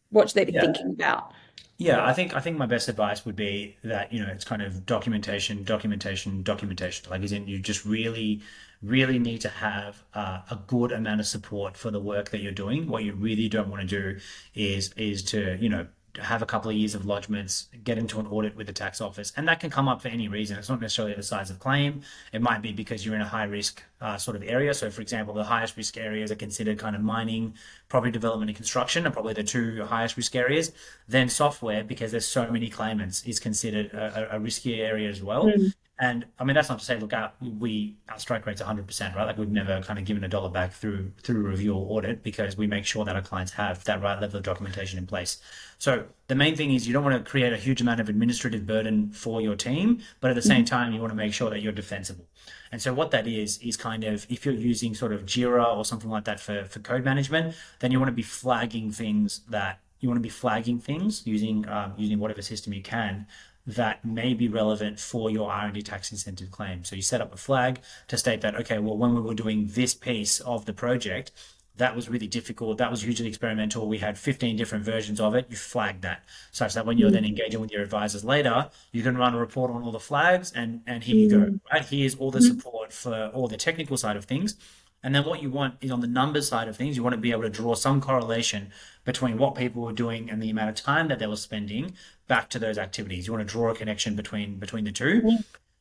what 0.09 0.29
should 0.29 0.35
they 0.35 0.45
be 0.45 0.53
yeah. 0.53 0.61
thinking 0.61 0.91
about? 0.91 1.33
Yeah, 1.77 2.03
I 2.03 2.13
think 2.13 2.35
I 2.35 2.39
think 2.39 2.57
my 2.57 2.65
best 2.65 2.87
advice 2.89 3.23
would 3.25 3.35
be 3.35 3.77
that 3.83 4.11
you 4.11 4.23
know 4.23 4.31
it's 4.31 4.45
kind 4.45 4.61
of 4.61 4.85
documentation, 4.85 5.63
documentation, 5.63 6.41
documentation. 6.41 7.09
Like, 7.11 7.21
isn't 7.21 7.47
you 7.47 7.59
just 7.59 7.85
really, 7.85 8.41
really 8.81 9.19
need 9.19 9.41
to 9.41 9.49
have 9.49 10.03
uh, 10.13 10.41
a 10.49 10.59
good 10.67 10.91
amount 10.91 11.19
of 11.19 11.27
support 11.27 11.77
for 11.77 11.91
the 11.91 11.99
work 11.99 12.29
that 12.29 12.41
you're 12.41 12.51
doing. 12.51 12.87
What 12.87 13.03
you 13.03 13.13
really 13.13 13.49
don't 13.49 13.69
want 13.69 13.81
to 13.81 13.87
do 13.87 14.19
is 14.53 14.93
is 14.95 15.23
to 15.23 15.57
you 15.59 15.69
know 15.69 15.87
have 16.19 16.41
a 16.41 16.45
couple 16.45 16.69
of 16.69 16.75
years 16.75 16.95
of 16.95 17.03
lodgements, 17.03 17.67
get 17.83 17.97
into 17.97 18.19
an 18.19 18.27
audit 18.27 18.55
with 18.55 18.67
the 18.67 18.73
tax 18.73 19.01
office, 19.01 19.31
and 19.37 19.47
that 19.47 19.59
can 19.59 19.69
come 19.69 19.87
up 19.87 20.01
for 20.01 20.07
any 20.07 20.27
reason. 20.27 20.57
It's 20.57 20.69
not 20.69 20.81
necessarily 20.81 21.13
the 21.13 21.23
size 21.23 21.49
of 21.49 21.59
claim. 21.59 22.01
It 22.33 22.41
might 22.41 22.61
be 22.61 22.73
because 22.73 23.05
you're 23.05 23.15
in 23.15 23.21
a 23.21 23.27
high 23.27 23.43
risk 23.43 23.83
uh, 24.01 24.17
sort 24.17 24.35
of 24.35 24.43
area. 24.43 24.73
So, 24.73 24.89
for 24.89 25.01
example, 25.01 25.33
the 25.33 25.43
highest 25.43 25.77
risk 25.77 25.97
areas 25.97 26.31
are 26.31 26.35
considered 26.35 26.77
kind 26.77 26.95
of 26.95 27.01
mining, 27.01 27.55
property 27.89 28.11
development, 28.11 28.49
and 28.49 28.55
construction 28.55 29.07
are 29.07 29.11
probably 29.11 29.33
the 29.33 29.43
two 29.43 29.83
highest 29.85 30.17
risk 30.17 30.35
areas. 30.35 30.71
Then 31.07 31.29
software, 31.29 31.83
because 31.83 32.11
there's 32.11 32.27
so 32.27 32.49
many 32.51 32.69
claimants, 32.69 33.23
is 33.23 33.39
considered 33.39 33.93
a, 33.93 34.35
a 34.35 34.39
riskier 34.39 34.79
area 34.79 35.09
as 35.09 35.23
well. 35.23 35.45
Mm. 35.45 35.73
And 35.99 36.25
I 36.37 36.43
mean, 36.43 36.53
that's 36.53 36.69
not 36.69 36.77
to 36.77 36.85
say, 36.85 36.99
look, 36.99 37.13
our, 37.13 37.31
we 37.41 37.97
our 38.09 38.19
strike 38.19 38.45
rate's 38.45 38.61
100%, 38.61 39.15
right? 39.15 39.25
Like 39.25 39.37
we've 39.37 39.49
never 39.49 39.81
kind 39.81 39.97
of 39.97 40.05
given 40.05 40.23
a 40.23 40.27
dollar 40.27 40.49
back 40.49 40.71
through 40.71 41.11
through 41.23 41.41
review 41.47 41.73
or 41.73 41.97
audit 41.97 42.21
because 42.21 42.55
we 42.55 42.67
make 42.67 42.85
sure 42.85 43.03
that 43.03 43.15
our 43.15 43.21
clients 43.21 43.51
have 43.53 43.83
that 43.85 44.01
right 44.01 44.21
level 44.21 44.37
of 44.37 44.43
documentation 44.43 44.99
in 44.99 45.07
place. 45.07 45.39
So 45.79 46.05
the 46.27 46.35
main 46.35 46.55
thing 46.55 46.73
is 46.73 46.85
you 46.85 46.93
don't 46.93 47.03
want 47.03 47.23
to 47.23 47.29
create 47.29 47.53
a 47.53 47.57
huge 47.57 47.79
amount 47.79 48.01
of 48.01 48.09
administrative 48.09 48.65
burden 48.65 49.11
for 49.11 49.41
your 49.41 49.55
team, 49.55 49.99
but 50.19 50.29
at 50.29 50.35
the 50.35 50.41
same 50.41 50.65
time, 50.65 50.93
you 50.93 50.99
want 50.99 51.11
to 51.11 51.15
make 51.15 51.33
sure 51.33 51.49
that 51.49 51.61
you're 51.61 51.71
defensible. 51.71 52.25
And 52.71 52.81
so 52.81 52.93
what 52.93 53.11
that 53.11 53.27
is 53.27 53.57
is 53.59 53.77
kind 53.77 54.03
of 54.03 54.25
if 54.29 54.45
you're 54.45 54.53
using 54.53 54.93
sort 54.93 55.13
of 55.13 55.25
Jira 55.25 55.75
or 55.75 55.85
something 55.85 56.09
like 56.09 56.25
that 56.25 56.39
for 56.39 56.65
for 56.65 56.79
code 56.79 57.05
management, 57.05 57.55
then 57.79 57.91
you 57.91 57.99
want 57.99 58.09
to 58.09 58.15
be 58.15 58.23
flagging 58.23 58.91
things 58.91 59.41
that 59.49 59.79
you 59.99 60.09
want 60.09 60.17
to 60.17 60.23
be 60.23 60.29
flagging 60.29 60.79
things 60.79 61.25
using 61.25 61.67
um, 61.69 61.93
using 61.97 62.19
whatever 62.19 62.41
system 62.41 62.73
you 62.73 62.81
can 62.81 63.25
that 63.65 64.03
may 64.05 64.33
be 64.33 64.47
relevant 64.47 64.97
for 64.97 65.29
your 65.29 65.51
R&D 65.51 65.81
tax 65.81 66.09
incentive 66.09 66.49
claim. 66.51 66.85
So 66.85 66.95
you 66.95 67.01
set 67.01 67.19
up 67.19 67.33
a 67.33 67.37
flag 67.37 67.81
to 68.07 68.17
state 68.17 68.39
that, 68.39 68.55
okay, 68.55 68.79
well, 68.79 68.97
when 68.97 69.13
we 69.13 69.19
were 69.19 69.33
doing 69.33 69.67
this 69.67 69.93
piece 69.93 70.39
of 70.39 70.65
the 70.65 70.71
project, 70.71 71.33
that 71.77 71.95
was 71.95 72.09
really 72.09 72.27
difficult. 72.27 72.77
That 72.77 72.91
was 72.91 73.03
hugely 73.03 73.27
experimental. 73.27 73.87
We 73.87 73.99
had 73.99 74.17
15 74.17 74.55
different 74.57 74.83
versions 74.83 75.19
of 75.19 75.35
it. 75.35 75.47
You 75.49 75.55
flag 75.55 76.01
that 76.01 76.23
such 76.51 76.73
that 76.73 76.85
when 76.85 76.97
you're 76.97 77.11
then 77.11 77.23
mm. 77.23 77.29
engaging 77.29 77.61
with 77.61 77.71
your 77.71 77.81
advisors 77.81 78.25
later, 78.25 78.69
you 78.91 79.03
can 79.03 79.17
run 79.17 79.33
a 79.33 79.39
report 79.39 79.71
on 79.71 79.83
all 79.83 79.91
the 79.91 79.99
flags 79.99 80.51
and, 80.51 80.81
and 80.85 81.03
here 81.03 81.15
you 81.15 81.29
go. 81.29 81.37
Mm. 81.37 81.59
Right? 81.71 81.85
Here's 81.85 82.15
all 82.15 82.31
the 82.31 82.39
mm. 82.39 82.47
support 82.47 82.91
for 82.91 83.31
all 83.33 83.47
the 83.47 83.57
technical 83.57 83.97
side 83.97 84.15
of 84.15 84.25
things. 84.25 84.55
And 85.03 85.13
then 85.13 85.25
what 85.25 85.41
you 85.41 85.51
want 85.51 85.75
is 85.79 85.91
on 85.91 86.01
the 86.01 86.07
numbers 86.07 86.49
side 86.49 86.67
of 86.67 86.75
things, 86.75 86.97
you 86.97 87.03
want 87.03 87.13
to 87.13 87.21
be 87.21 87.31
able 87.31 87.43
to 87.43 87.49
draw 87.49 87.75
some 87.75 88.01
correlation 88.01 88.71
between 89.05 89.37
what 89.37 89.55
people 89.55 89.83
were 89.83 89.93
doing 89.93 90.29
and 90.29 90.41
the 90.41 90.49
amount 90.49 90.69
of 90.69 90.75
time 90.75 91.07
that 91.09 91.19
they 91.19 91.27
were 91.27 91.35
spending 91.35 91.93
back 92.27 92.49
to 92.49 92.59
those 92.59 92.77
activities. 92.77 93.27
You 93.27 93.33
want 93.33 93.47
to 93.47 93.51
draw 93.51 93.69
a 93.69 93.75
connection 93.75 94.15
between 94.15 94.57
between 94.57 94.83
the 94.83 94.91
two. 94.91 95.21
Yeah. 95.23 95.37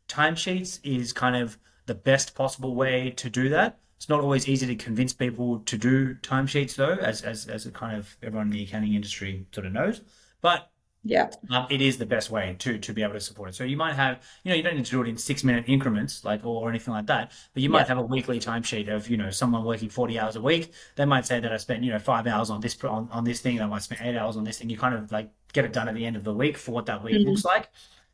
Timesheets 0.09 0.79
is 0.85 1.13
kind 1.13 1.35
of 1.35 1.59
the 1.87 1.95
best 1.95 2.35
possible 2.35 2.75
way 2.75 3.11
to 3.11 3.31
do 3.31 3.49
that. 3.49 3.79
It's 3.97 4.09
not 4.09 4.21
always 4.21 4.49
easy 4.49 4.67
to 4.67 4.77
convince 4.77 5.13
people 5.13 5.61
to 5.61 5.79
do 5.79 6.15
timesheets 6.17 6.77
though, 6.77 6.95
as 6.95 7.23
as 7.23 7.47
as 7.47 7.67
a 7.67 7.71
kind 7.71 7.97
of 7.97 8.17
everyone 8.23 8.49
in 8.49 8.53
the 8.53 8.63
accounting 8.65 8.95
industry 8.95 9.47
sort 9.53 9.67
of 9.67 9.73
knows. 9.73 10.03
But 10.41 10.71
yeah. 11.09 11.31
Um, 11.51 11.69
it 11.71 11.81
is 11.81 11.99
the 11.99 12.07
best 12.07 12.31
way 12.31 12.57
to 12.59 12.79
to 12.79 12.93
be 12.93 13.03
able 13.03 13.15
to 13.15 13.21
support 13.21 13.51
it. 13.51 13.55
So 13.55 13.65
you 13.65 13.77
might 13.77 13.95
have, 13.95 14.23
you 14.43 14.51
know, 14.51 14.57
you 14.57 14.63
don't 14.63 14.75
need 14.75 14.85
to 14.87 14.91
do 14.91 15.03
it 15.03 15.09
in 15.09 15.17
six 15.17 15.45
minute 15.45 15.65
increments, 15.69 16.25
like 16.25 16.45
or, 16.45 16.63
or 16.63 16.69
anything 16.69 16.93
like 16.93 17.07
that. 17.07 17.33
But 17.55 17.63
you 17.63 17.71
might 17.71 17.83
yeah. 17.83 17.89
have 17.89 17.99
a 17.99 18.03
weekly 18.03 18.41
timesheet 18.41 18.89
of, 18.89 19.09
you 19.09 19.17
know, 19.17 19.31
someone 19.31 19.65
working 19.65 19.89
forty 19.89 20.19
hours 20.19 20.37
a 20.37 20.41
week. 20.41 20.73
They 20.97 21.05
might 21.05 21.25
say 21.25 21.39
that 21.39 21.53
I 21.53 21.57
spent, 21.59 21.85
you 21.85 21.93
know, 21.93 21.99
five 22.01 22.27
hours 22.27 22.51
on 22.51 22.61
this 22.61 22.77
on, 22.85 23.09
on 23.13 23.25
this 23.25 23.41
thing. 23.41 23.61
I 23.61 23.67
might 23.67 23.83
spend 23.83 24.01
eight 24.03 24.17
hours 24.17 24.37
on 24.37 24.45
this 24.45 24.59
thing. 24.59 24.69
You 24.69 24.79
kind 24.79 24.95
of 24.95 25.13
like 25.13 25.31
get 25.53 25.65
it 25.65 25.73
done 25.73 25.89
at 25.89 25.95
the 25.95 26.05
end 26.05 26.17
of 26.17 26.25
the 26.25 26.35
week 26.35 26.57
for 26.59 26.73
what 26.73 26.87
that 26.87 27.05
week 27.05 27.15
mm-hmm. 27.15 27.31
looks 27.31 27.45
like. 27.45 27.69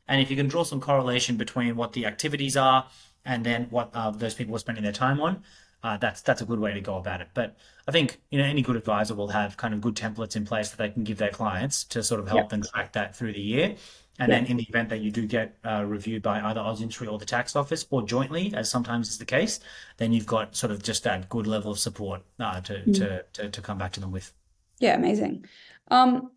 And 0.06 0.20
if 0.20 0.30
you 0.30 0.36
can 0.36 0.48
draw 0.48 0.62
some 0.62 0.80
correlation 0.80 1.36
between 1.36 1.76
what 1.76 1.94
the 1.94 2.04
activities 2.04 2.56
are 2.56 2.86
and 3.24 3.46
then 3.46 3.68
what 3.70 3.90
uh, 3.94 4.10
those 4.10 4.34
people 4.34 4.54
are 4.54 4.58
spending 4.58 4.84
their 4.84 4.92
time 4.92 5.20
on, 5.20 5.42
uh, 5.82 5.96
that's 5.96 6.22
that's 6.22 6.42
a 6.42 6.44
good 6.44 6.60
way 6.60 6.72
to 6.72 6.80
go 6.80 6.96
about 6.96 7.20
it. 7.20 7.28
But 7.34 7.56
I 7.88 7.92
think 7.92 8.20
you 8.30 8.38
know 8.38 8.44
any 8.44 8.62
good 8.62 8.76
advisor 8.76 9.14
will 9.14 9.28
have 9.28 9.56
kind 9.56 9.74
of 9.74 9.80
good 9.80 9.96
templates 9.96 10.36
in 10.36 10.44
place 10.44 10.70
that 10.70 10.78
they 10.78 10.90
can 10.90 11.04
give 11.04 11.18
their 11.18 11.30
clients 11.30 11.84
to 11.84 12.02
sort 12.02 12.20
of 12.20 12.28
help 12.28 12.42
yep. 12.42 12.48
them 12.50 12.62
track 12.62 12.92
that 12.92 13.16
through 13.16 13.32
the 13.32 13.40
year. 13.40 13.76
And 14.18 14.30
then 14.30 14.44
in 14.46 14.58
the 14.58 14.66
event 14.68 14.90
that 14.90 15.00
you 15.00 15.10
do 15.10 15.26
get 15.26 15.56
uh, 15.64 15.84
reviewed 15.84 16.22
by 16.22 16.40
either 16.40 16.60
AusIndustry 16.60 17.10
or 17.10 17.18
the 17.18 17.24
tax 17.24 17.56
office 17.56 17.86
or 17.90 18.02
jointly, 18.02 18.52
as 18.54 18.70
sometimes 18.70 19.08
is 19.08 19.18
the 19.18 19.24
case, 19.24 19.58
then 19.96 20.12
you've 20.12 20.26
got 20.26 20.54
sort 20.54 20.70
of 20.70 20.82
just 20.82 21.02
that 21.04 21.28
good 21.28 21.46
level 21.46 21.72
of 21.72 21.78
support 21.78 22.22
uh, 22.38 22.60
to, 22.60 22.74
mm. 22.74 22.94
to, 22.94 23.24
to, 23.32 23.48
to, 23.48 23.60
come 23.62 23.78
back 23.78 23.92
to 23.92 24.00
them 24.00 24.12
with. 24.12 24.32
Yeah, 24.78 24.94
amazing. 24.94 25.46
Um, 25.88 26.30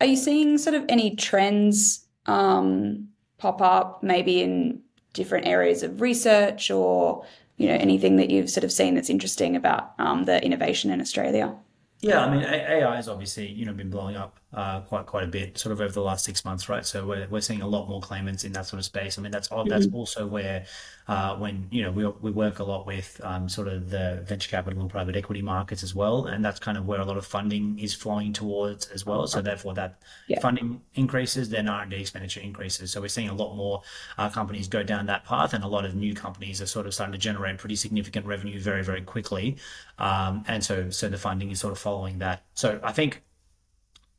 are 0.00 0.06
you 0.06 0.16
seeing 0.16 0.58
sort 0.58 0.74
of 0.74 0.84
any 0.88 1.14
trends 1.14 2.06
um, 2.26 3.08
pop 3.38 3.62
up, 3.62 4.02
maybe 4.02 4.42
in 4.42 4.82
different 5.12 5.46
areas 5.46 5.82
of 5.82 6.00
research 6.00 6.70
or 6.70 7.24
you 7.58 7.68
know 7.68 7.74
anything 7.74 8.16
that 8.16 8.30
you've 8.30 8.48
sort 8.48 8.64
of 8.64 8.72
seen 8.72 8.94
that's 8.94 9.10
interesting 9.10 9.54
about 9.56 9.92
um, 9.98 10.24
the 10.24 10.42
innovation 10.44 10.90
in 10.90 11.00
Australia? 11.00 11.54
Yeah, 12.00 12.24
I 12.24 12.30
mean, 12.30 12.44
AI 12.44 12.94
has 12.96 13.08
obviously 13.08 13.48
you 13.48 13.66
know 13.66 13.72
been 13.72 13.90
blowing 13.90 14.16
up 14.16 14.38
uh, 14.54 14.80
quite 14.80 15.04
quite 15.04 15.24
a 15.24 15.28
bit, 15.28 15.58
sort 15.58 15.72
of 15.72 15.80
over 15.80 15.92
the 15.92 16.00
last 16.00 16.24
six 16.24 16.42
months, 16.42 16.70
right? 16.70 16.86
So 16.86 17.06
we're, 17.06 17.26
we're 17.28 17.42
seeing 17.42 17.60
a 17.60 17.66
lot 17.66 17.86
more 17.86 18.00
claimants 18.00 18.44
in 18.44 18.52
that 18.52 18.64
sort 18.64 18.78
of 18.78 18.84
space. 18.86 19.18
I 19.18 19.22
mean, 19.22 19.30
that's 19.30 19.48
that's 19.48 19.86
mm-hmm. 19.86 19.94
also 19.94 20.26
where 20.26 20.64
uh, 21.06 21.36
when 21.36 21.68
you 21.70 21.82
know 21.82 21.90
we 21.90 22.06
we 22.06 22.30
work 22.30 22.58
a 22.58 22.64
lot 22.64 22.86
with 22.86 23.20
um, 23.24 23.46
sort 23.48 23.68
of 23.68 23.90
the 23.90 24.24
venture 24.26 24.48
capital 24.48 24.80
and 24.80 24.88
private 24.88 25.16
equity 25.16 25.42
markets 25.42 25.82
as 25.82 25.94
well, 25.94 26.26
and 26.26 26.42
that's 26.42 26.58
kind 26.58 26.78
of 26.78 26.86
where 26.86 27.00
a 27.00 27.04
lot 27.04 27.18
of 27.18 27.26
funding 27.26 27.78
is 27.78 27.94
flowing 27.94 28.32
towards 28.32 28.86
as 28.86 29.04
well. 29.04 29.26
So 29.26 29.42
therefore, 29.42 29.74
that 29.74 30.00
yeah. 30.28 30.40
funding 30.40 30.80
increases, 30.94 31.50
then 31.50 31.68
R 31.68 31.82
and 31.82 31.90
D 31.90 31.98
expenditure 31.98 32.40
increases. 32.40 32.90
So 32.90 33.02
we're 33.02 33.08
seeing 33.08 33.28
a 33.28 33.34
lot 33.34 33.54
more 33.54 33.82
uh, 34.16 34.30
companies 34.30 34.66
go 34.66 34.82
down 34.82 35.04
that 35.06 35.26
path, 35.26 35.52
and 35.52 35.62
a 35.62 35.68
lot 35.68 35.84
of 35.84 35.94
new 35.94 36.14
companies 36.14 36.62
are 36.62 36.66
sort 36.66 36.86
of 36.86 36.94
starting 36.94 37.12
to 37.12 37.18
generate 37.18 37.58
pretty 37.58 37.76
significant 37.76 38.24
revenue 38.24 38.58
very 38.58 38.82
very 38.82 39.02
quickly, 39.02 39.58
um, 39.98 40.42
and 40.48 40.64
so 40.64 40.88
so 40.88 41.10
the 41.10 41.18
funding 41.18 41.50
is 41.50 41.60
sort 41.60 41.72
of 41.72 41.78
following 41.78 42.20
that. 42.20 42.44
So 42.54 42.80
I 42.82 42.92
think 42.92 43.22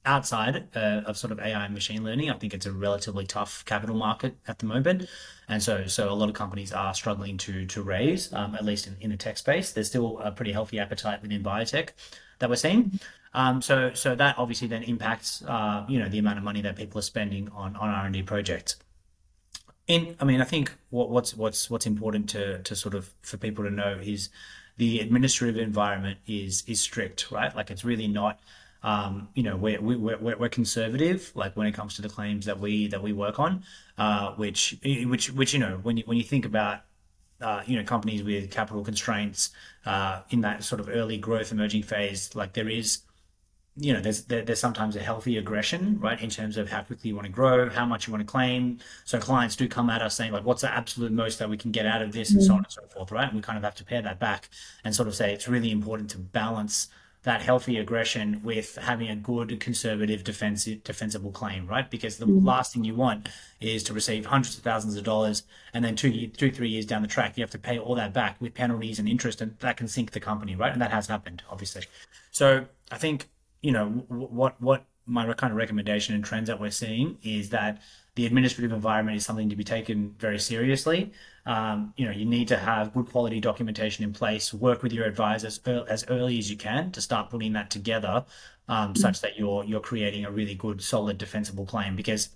outside 0.06 0.68
uh, 0.76 1.02
of 1.06 1.18
sort 1.18 1.32
of 1.32 1.40
AI 1.40 1.66
and 1.66 1.74
machine 1.74 2.04
learning, 2.04 2.30
I 2.30 2.34
think 2.34 2.54
it's 2.54 2.66
a 2.66 2.72
relatively 2.72 3.26
tough 3.26 3.64
capital 3.66 3.96
market 3.96 4.38
at 4.48 4.60
the 4.60 4.66
moment, 4.66 5.08
and 5.48 5.62
so 5.62 5.86
so 5.88 6.12
a 6.12 6.16
lot 6.16 6.30
of 6.30 6.36
companies 6.36 6.72
are 6.72 6.94
struggling 6.94 7.38
to 7.40 7.66
to 7.68 7.82
raise, 7.82 8.32
um, 8.34 8.56
at 8.56 8.66
least 8.66 8.88
in, 8.88 8.96
in 9.02 9.10
the 9.12 9.18
tech 9.18 9.38
space. 9.38 9.72
There's 9.72 9.88
still 9.88 10.20
a 10.20 10.32
pretty 10.32 10.52
healthy 10.52 10.80
appetite 10.80 11.22
within 11.22 11.44
biotech 11.44 11.90
that 12.40 12.50
we're 12.50 12.56
seeing. 12.56 13.00
Um, 13.34 13.62
so 13.62 13.94
so 13.94 14.16
that 14.16 14.38
obviously 14.38 14.68
then 14.68 14.84
impacts 14.84 15.44
uh, 15.44 15.86
you 15.88 16.00
know 16.00 16.10
the 16.10 16.20
amount 16.20 16.38
of 16.38 16.44
money 16.44 16.62
that 16.62 16.76
people 16.76 17.00
are 17.00 17.04
spending 17.04 17.50
on 17.50 17.76
on 17.76 17.90
R 17.90 18.06
and 18.06 18.14
D 18.14 18.24
projects. 18.24 18.78
In 19.88 20.16
I 20.20 20.26
mean 20.26 20.42
I 20.42 20.46
think 20.46 20.72
what, 20.90 21.10
what's 21.10 21.36
what's 21.36 21.70
what's 21.70 21.86
important 21.86 22.30
to 22.30 22.60
to 22.64 22.76
sort 22.76 22.96
of 22.96 23.14
for 23.22 23.38
people 23.38 23.64
to 23.66 23.72
know 23.72 24.00
is 24.02 24.30
the 24.78 25.00
administrative 25.00 25.58
environment 25.58 26.20
is 26.26 26.64
is 26.68 26.80
strict, 26.80 27.30
right? 27.32 27.56
Like 27.56 27.70
it's 27.70 27.84
really 27.84 28.08
not 28.08 28.40
um, 28.84 29.28
you 29.34 29.44
know, 29.44 29.58
we're, 29.58 29.82
we're, 29.82 30.38
we're, 30.38 30.50
conservative, 30.50 31.32
like 31.36 31.56
when 31.58 31.68
it 31.68 31.74
comes 31.74 31.96
to 31.96 32.02
the 32.02 32.10
claims 32.10 32.46
that 32.46 32.60
we, 32.60 32.88
that 32.88 33.04
we 33.04 33.12
work 33.12 33.40
on, 33.40 33.64
uh, 33.98 34.32
which, 34.36 34.78
which, 34.84 35.32
which, 35.32 35.54
you 35.54 35.60
know, 35.60 35.80
when 35.84 35.98
you, 35.98 36.04
when 36.06 36.18
you 36.18 36.24
think 36.24 36.46
about, 36.46 36.82
uh, 37.42 37.62
you 37.66 37.76
know, 37.78 37.84
companies 37.84 38.24
with 38.24 38.50
capital 38.52 38.84
constraints, 38.84 39.52
uh, 39.86 40.22
in 40.30 40.42
that 40.42 40.64
sort 40.64 40.80
of 40.80 40.90
early 40.90 41.18
growth 41.18 41.52
emerging 41.52 41.84
phase, 41.84 42.34
like 42.36 42.54
there 42.54 42.70
is, 42.70 43.00
you 43.76 43.94
know, 43.94 44.02
there's 44.02 44.24
there, 44.26 44.44
there's 44.44 44.60
sometimes 44.60 44.96
a 44.96 45.00
healthy 45.00 45.38
aggression, 45.38 45.98
right, 46.00 46.22
in 46.22 46.30
terms 46.30 46.58
of 46.58 46.70
how 46.70 46.82
quickly 46.82 47.10
you 47.10 47.16
want 47.16 47.26
to 47.26 47.32
grow, 47.32 47.70
how 47.70 47.86
much 47.86 48.08
you 48.08 48.14
want 48.14 48.26
to 48.26 48.30
claim. 48.30 48.80
So 49.06 49.20
clients 49.20 49.56
do 49.56 49.68
come 49.68 49.90
at 49.90 50.02
us 50.02 50.16
saying 50.16 50.34
like, 50.34 50.44
what's 50.44 50.62
the 50.62 50.72
absolute 50.72 51.12
most 51.12 51.40
that 51.40 51.50
we 51.50 51.58
can 51.58 51.72
get 51.72 51.86
out 51.86 52.02
of 52.02 52.12
this, 52.12 52.32
and 52.32 52.44
so 52.44 52.54
on 52.54 52.60
and 52.60 52.72
so 52.72 52.82
forth, 52.94 53.12
right? 53.12 53.28
And 53.28 53.36
we 53.36 53.42
kind 53.42 53.58
of 53.58 53.64
have 53.64 53.76
to 53.76 53.86
pare 53.86 54.02
that 54.02 54.20
back 54.20 54.50
and 54.84 54.94
sort 54.94 55.08
of 55.08 55.16
say 55.16 55.34
it's 55.34 55.48
really 55.48 55.72
important 55.72 56.10
to 56.12 56.18
balance 56.18 56.90
that 57.24 57.42
healthy 57.42 57.78
aggression 57.78 58.42
with 58.44 58.76
having 58.78 59.10
a 59.10 59.16
good 59.16 59.60
conservative 59.60 60.24
defensive 60.24 60.84
defensible 60.84 61.32
claim, 61.32 61.68
right? 61.68 61.90
Because 61.92 62.18
the 62.18 62.26
mm-hmm. 62.26 62.48
last 62.48 62.74
thing 62.74 62.86
you 62.86 62.96
want 62.96 63.28
is 63.60 63.84
to 63.84 63.94
receive 63.94 64.26
hundreds 64.26 64.58
of 64.58 64.64
thousands 64.64 64.96
of 64.96 65.04
dollars 65.04 65.44
and 65.74 65.84
then 65.84 65.96
two, 65.96 66.28
two, 66.28 66.50
three 66.50 66.70
years 66.70 66.86
down 66.86 67.02
the 67.02 67.10
track, 67.10 67.38
you 67.38 67.44
have 67.44 67.52
to 67.52 67.60
pay 67.60 67.78
all 67.78 67.96
that 67.96 68.14
back 68.14 68.40
with 68.40 68.54
penalties 68.54 69.00
and 69.00 69.10
interest, 69.10 69.42
and 69.42 69.58
that 69.60 69.76
can 69.76 69.88
sink 69.88 70.12
the 70.12 70.20
company, 70.20 70.56
right? 70.56 70.72
And 70.72 70.82
that 70.82 70.92
has 70.92 71.08
happened, 71.08 71.44
obviously. 71.50 71.84
So 72.32 72.66
I 72.92 72.98
think 72.98 73.28
you 73.62 73.72
know 73.72 73.88
what 74.08 74.62
what 74.62 74.86
my 75.06 75.34
kind 75.34 75.52
of 75.52 75.58
recommendation 75.58 76.16
and 76.16 76.24
trends 76.24 76.48
that 76.48 76.60
we're 76.60 76.70
seeing 76.70 77.18
is 77.24 77.50
that 77.50 77.82
the 78.16 78.26
administrative 78.26 78.72
environment 78.72 79.18
is 79.18 79.26
something 79.26 79.50
to 79.50 79.56
be 79.56 79.64
taken 79.64 80.16
very 80.20 80.40
seriously. 80.40 81.12
Um, 81.46 81.94
you 81.96 82.06
know, 82.06 82.12
you 82.12 82.26
need 82.26 82.48
to 82.50 82.58
have 82.58 82.94
good 82.94 83.10
quality 83.10 83.40
documentation 83.40 84.04
in 84.04 84.14
place. 84.14 84.54
Work 84.54 84.84
with 84.84 84.94
your 84.94 85.06
advisors 85.06 85.60
as 85.66 86.06
early 86.10 86.38
as 86.38 86.50
you 86.50 86.58
can 86.58 86.92
to 86.92 87.02
start 87.02 87.30
putting 87.30 87.54
that 87.54 87.70
together, 87.70 88.26
um, 88.68 88.90
mm-hmm. 88.90 89.00
such 89.00 89.22
that 89.22 89.38
you're 89.38 89.64
you're 89.64 89.80
creating 89.80 90.26
a 90.26 90.32
really 90.32 90.56
good, 90.56 90.82
solid, 90.82 91.18
defensible 91.18 91.66
claim. 91.66 91.96
Because 91.96 92.30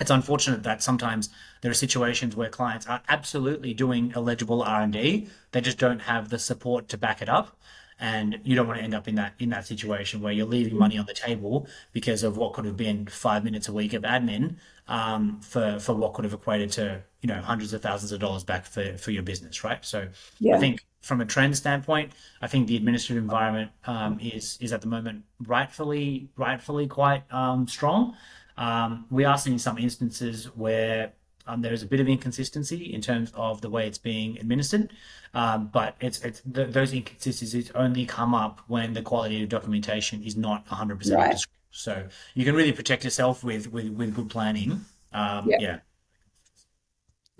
it's 0.00 0.10
unfortunate 0.10 0.62
that 0.62 0.82
sometimes 0.82 1.30
there 1.62 1.70
are 1.70 1.74
situations 1.74 2.36
where 2.36 2.48
clients 2.48 2.86
are 2.86 3.02
absolutely 3.08 3.74
doing 3.74 4.12
eligible 4.14 4.62
R 4.62 4.82
and 4.82 4.92
D, 4.92 5.28
they 5.52 5.60
just 5.60 5.78
don't 5.78 6.00
have 6.00 6.28
the 6.28 6.38
support 6.38 6.88
to 6.88 6.98
back 6.98 7.22
it 7.22 7.28
up 7.28 7.56
and 8.00 8.38
you 8.44 8.54
don't 8.54 8.66
want 8.66 8.78
to 8.78 8.84
end 8.84 8.94
up 8.94 9.08
in 9.08 9.16
that 9.16 9.34
in 9.38 9.50
that 9.50 9.66
situation 9.66 10.20
where 10.20 10.32
you're 10.32 10.46
leaving 10.46 10.76
money 10.76 10.98
on 10.98 11.06
the 11.06 11.14
table 11.14 11.66
because 11.92 12.22
of 12.22 12.36
what 12.36 12.52
could 12.52 12.64
have 12.64 12.76
been 12.76 13.06
five 13.06 13.44
minutes 13.44 13.68
a 13.68 13.72
week 13.72 13.92
of 13.92 14.02
admin 14.02 14.56
um, 14.86 15.40
for 15.40 15.78
for 15.78 15.94
what 15.94 16.14
could 16.14 16.24
have 16.24 16.34
equated 16.34 16.70
to 16.72 17.02
you 17.20 17.28
know 17.28 17.40
hundreds 17.40 17.72
of 17.72 17.82
thousands 17.82 18.12
of 18.12 18.20
dollars 18.20 18.44
back 18.44 18.64
for 18.64 18.96
for 18.96 19.10
your 19.10 19.22
business, 19.22 19.64
right? 19.64 19.84
So 19.84 20.08
yeah. 20.38 20.56
I 20.56 20.58
think 20.58 20.84
from 21.02 21.20
a 21.20 21.26
trend 21.26 21.56
standpoint, 21.56 22.12
I 22.42 22.46
think 22.46 22.68
the 22.68 22.76
administrative 22.76 23.22
environment 23.22 23.70
um, 23.84 24.18
is 24.20 24.58
is 24.60 24.72
at 24.72 24.80
the 24.80 24.88
moment 24.88 25.24
rightfully 25.46 26.28
rightfully 26.36 26.86
quite 26.86 27.24
um, 27.32 27.66
strong. 27.66 28.14
Um, 28.56 29.06
we 29.10 29.24
are 29.24 29.38
seeing 29.38 29.58
some 29.58 29.78
instances 29.78 30.46
where 30.56 31.12
um, 31.48 31.62
there 31.62 31.72
is 31.72 31.82
a 31.82 31.86
bit 31.86 31.98
of 31.98 32.08
inconsistency 32.08 32.92
in 32.92 33.00
terms 33.00 33.32
of 33.34 33.60
the 33.62 33.70
way 33.70 33.86
it's 33.86 33.98
being 33.98 34.38
administered, 34.38 34.92
um, 35.34 35.70
but 35.72 35.96
it's 36.00 36.20
it's 36.20 36.42
th- 36.42 36.70
those 36.70 36.92
inconsistencies 36.92 37.72
only 37.74 38.04
come 38.04 38.34
up 38.34 38.60
when 38.68 38.92
the 38.92 39.02
quality 39.02 39.42
of 39.42 39.48
documentation 39.48 40.22
is 40.22 40.36
not 40.36 40.66
100% 40.66 41.16
right. 41.16 41.36
So 41.70 42.06
you 42.34 42.44
can 42.44 42.54
really 42.54 42.72
protect 42.72 43.02
yourself 43.02 43.42
with 43.42 43.72
with, 43.72 43.88
with 43.88 44.14
good 44.14 44.28
planning. 44.28 44.84
Um, 45.12 45.48
yeah. 45.48 45.56
yeah. 45.60 45.78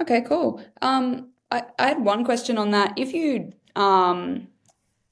Okay, 0.01 0.23
cool. 0.23 0.63
Um, 0.81 1.31
I, 1.51 1.65
I 1.79 1.89
had 1.89 2.03
one 2.03 2.25
question 2.25 2.57
on 2.57 2.71
that. 2.71 2.95
If 2.97 3.13
you 3.13 3.53
um, 3.77 4.49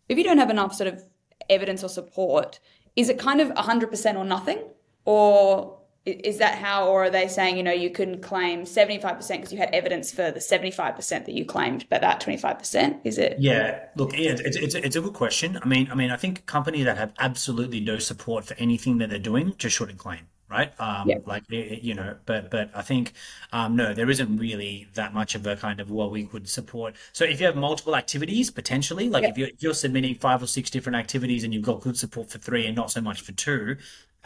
if 0.09 0.17
you 0.17 0.25
don't 0.25 0.39
have 0.39 0.51
enough 0.51 0.75
sort 0.75 0.93
of 0.93 1.03
evidence 1.51 1.85
or 1.85 1.89
support, 1.89 2.61
is 2.95 3.09
it 3.09 3.19
kind 3.19 3.41
of 3.41 3.49
100% 3.51 4.17
or 4.17 4.25
nothing? 4.25 4.63
Or 5.05 5.79
is 6.07 6.39
that 6.39 6.59
how, 6.59 6.87
or 6.87 7.05
are 7.05 7.11
they 7.11 7.27
saying, 7.27 7.57
you 7.57 7.63
know, 7.65 7.73
you 7.73 7.91
can 7.91 8.21
claim 8.21 8.63
75% 8.63 9.29
because 9.29 9.53
you 9.53 9.59
had 9.59 9.71
evidence 9.75 10.13
for 10.13 10.31
the 10.31 10.39
75% 10.39 11.09
that 11.09 11.29
you 11.29 11.45
claimed, 11.45 11.85
but 11.91 12.01
that 12.01 12.21
25%, 12.21 13.01
is 13.05 13.19
it? 13.19 13.37
Yeah, 13.41 13.87
look, 13.97 14.13
yeah, 14.13 14.37
it's, 14.39 14.57
it's, 14.57 14.75
it's 14.77 14.97
a 14.97 15.01
good 15.01 15.15
question. 15.15 15.59
I 15.61 15.67
mean, 15.67 15.89
I 15.91 15.95
mean, 15.97 16.13
I 16.13 16.17
think 16.17 16.47
companies 16.47 16.85
that 16.85 16.97
have 16.97 17.13
absolutely 17.19 17.81
no 17.81 17.99
support 17.99 18.45
for 18.45 18.55
anything 18.55 18.99
that 18.99 19.11
they're 19.11 19.19
doing 19.19 19.55
just 19.59 19.77
shouldn't 19.77 19.99
claim 19.99 20.29
right? 20.49 20.73
Um, 20.81 21.09
yeah. 21.09 21.17
Like 21.25 21.45
you 21.49 21.95
know, 21.95 22.17
but 22.25 22.51
but 22.51 22.71
I 22.75 22.83
think 22.83 23.13
um, 23.53 23.77
no, 23.77 23.95
there 23.95 24.09
isn't 24.09 24.37
really 24.37 24.87
that 24.95 25.13
much 25.13 25.35
of 25.35 25.47
a 25.47 25.57
kind 25.57 25.81
of 25.81 25.91
well, 25.91 26.11
we 26.11 26.25
could 26.25 26.49
support. 26.49 26.95
So 27.13 27.25
if 27.25 27.41
you 27.41 27.47
have 27.47 27.57
multiple 27.57 27.97
activities 27.97 28.51
potentially, 28.51 29.09
like 29.09 29.25
yeah. 29.25 29.31
if 29.31 29.39
you're 29.39 29.49
if 29.49 29.63
you're 29.63 29.75
submitting 29.75 30.15
five 30.15 30.43
or 30.43 30.47
six 30.47 30.71
different 30.71 30.97
activities 30.97 31.45
and 31.45 31.53
you've 31.53 31.65
got 31.65 31.81
good 31.81 31.97
support 31.97 32.31
for 32.31 32.39
three 32.39 32.67
and 32.67 32.77
not 32.77 32.91
so 32.91 33.01
much 33.01 33.21
for 33.21 33.33
two, 33.33 33.77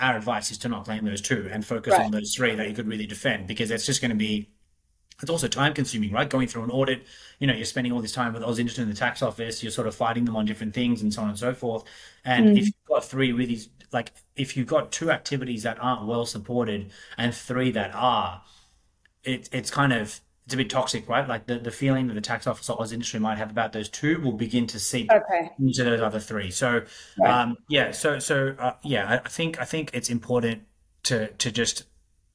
our 0.00 0.16
advice 0.16 0.50
is 0.50 0.58
to 0.58 0.68
not 0.68 0.84
claim 0.84 1.04
those 1.04 1.20
two 1.20 1.48
and 1.52 1.64
focus 1.64 1.92
right. 1.92 2.06
on 2.06 2.10
those 2.10 2.34
three 2.34 2.54
that 2.54 2.68
you 2.68 2.74
could 2.74 2.88
really 2.88 3.06
defend 3.06 3.46
because 3.46 3.70
it's 3.70 3.86
just 3.86 4.00
going 4.00 4.10
to 4.10 4.16
be 4.16 4.50
it's 5.22 5.30
also 5.30 5.48
time 5.48 5.74
consuming, 5.74 6.12
right? 6.12 6.28
Going 6.28 6.48
through 6.48 6.64
an 6.64 6.70
audit, 6.70 7.04
you 7.38 7.46
know, 7.46 7.52
you're 7.52 7.66
spending 7.66 7.92
all 7.92 8.00
this 8.00 8.12
time 8.12 8.32
with 8.32 8.42
AusIndustry 8.42 8.78
in 8.78 8.88
the 8.88 8.94
tax 8.94 9.22
office, 9.22 9.62
you're 9.62 9.72
sort 9.72 9.86
of 9.86 9.94
fighting 9.94 10.24
them 10.24 10.36
on 10.36 10.46
different 10.46 10.72
things 10.72 11.02
and 11.02 11.12
so 11.12 11.22
on 11.22 11.28
and 11.28 11.38
so 11.38 11.52
forth. 11.52 11.84
And 12.24 12.46
mm. 12.46 12.58
if 12.58 12.66
you've 12.66 12.84
got 12.88 13.04
three 13.04 13.32
really, 13.32 13.60
like, 13.92 14.12
if 14.36 14.56
you've 14.56 14.66
got 14.66 14.92
two 14.92 15.10
activities 15.10 15.62
that 15.64 15.78
aren't 15.80 16.06
well 16.06 16.24
supported 16.24 16.90
and 17.18 17.34
three 17.34 17.70
that 17.72 17.94
are, 17.94 18.42
it, 19.22 19.48
it's 19.52 19.70
kind 19.70 19.92
of, 19.92 20.20
it's 20.50 20.54
a 20.54 20.56
bit 20.56 20.68
toxic, 20.68 21.08
right? 21.08 21.28
Like 21.28 21.46
the, 21.46 21.60
the 21.60 21.70
feeling 21.70 22.08
that 22.08 22.14
the 22.14 22.20
tax 22.20 22.48
office 22.48 22.68
or 22.68 22.84
Industry 22.92 23.20
might 23.20 23.38
have 23.38 23.52
about 23.52 23.72
those 23.72 23.88
two 23.88 24.20
will 24.20 24.32
begin 24.32 24.66
to 24.66 24.80
seep 24.80 25.08
okay. 25.08 25.48
into 25.60 25.84
those 25.84 26.00
other 26.00 26.18
three. 26.18 26.50
So, 26.50 26.82
right. 27.20 27.30
um, 27.30 27.56
yeah, 27.68 27.92
so, 27.92 28.18
so, 28.18 28.56
uh, 28.58 28.72
yeah, 28.82 29.20
I 29.24 29.28
think, 29.28 29.60
I 29.60 29.64
think 29.64 29.92
it's 29.94 30.10
important 30.10 30.62
to, 31.04 31.28
to 31.28 31.52
just 31.52 31.84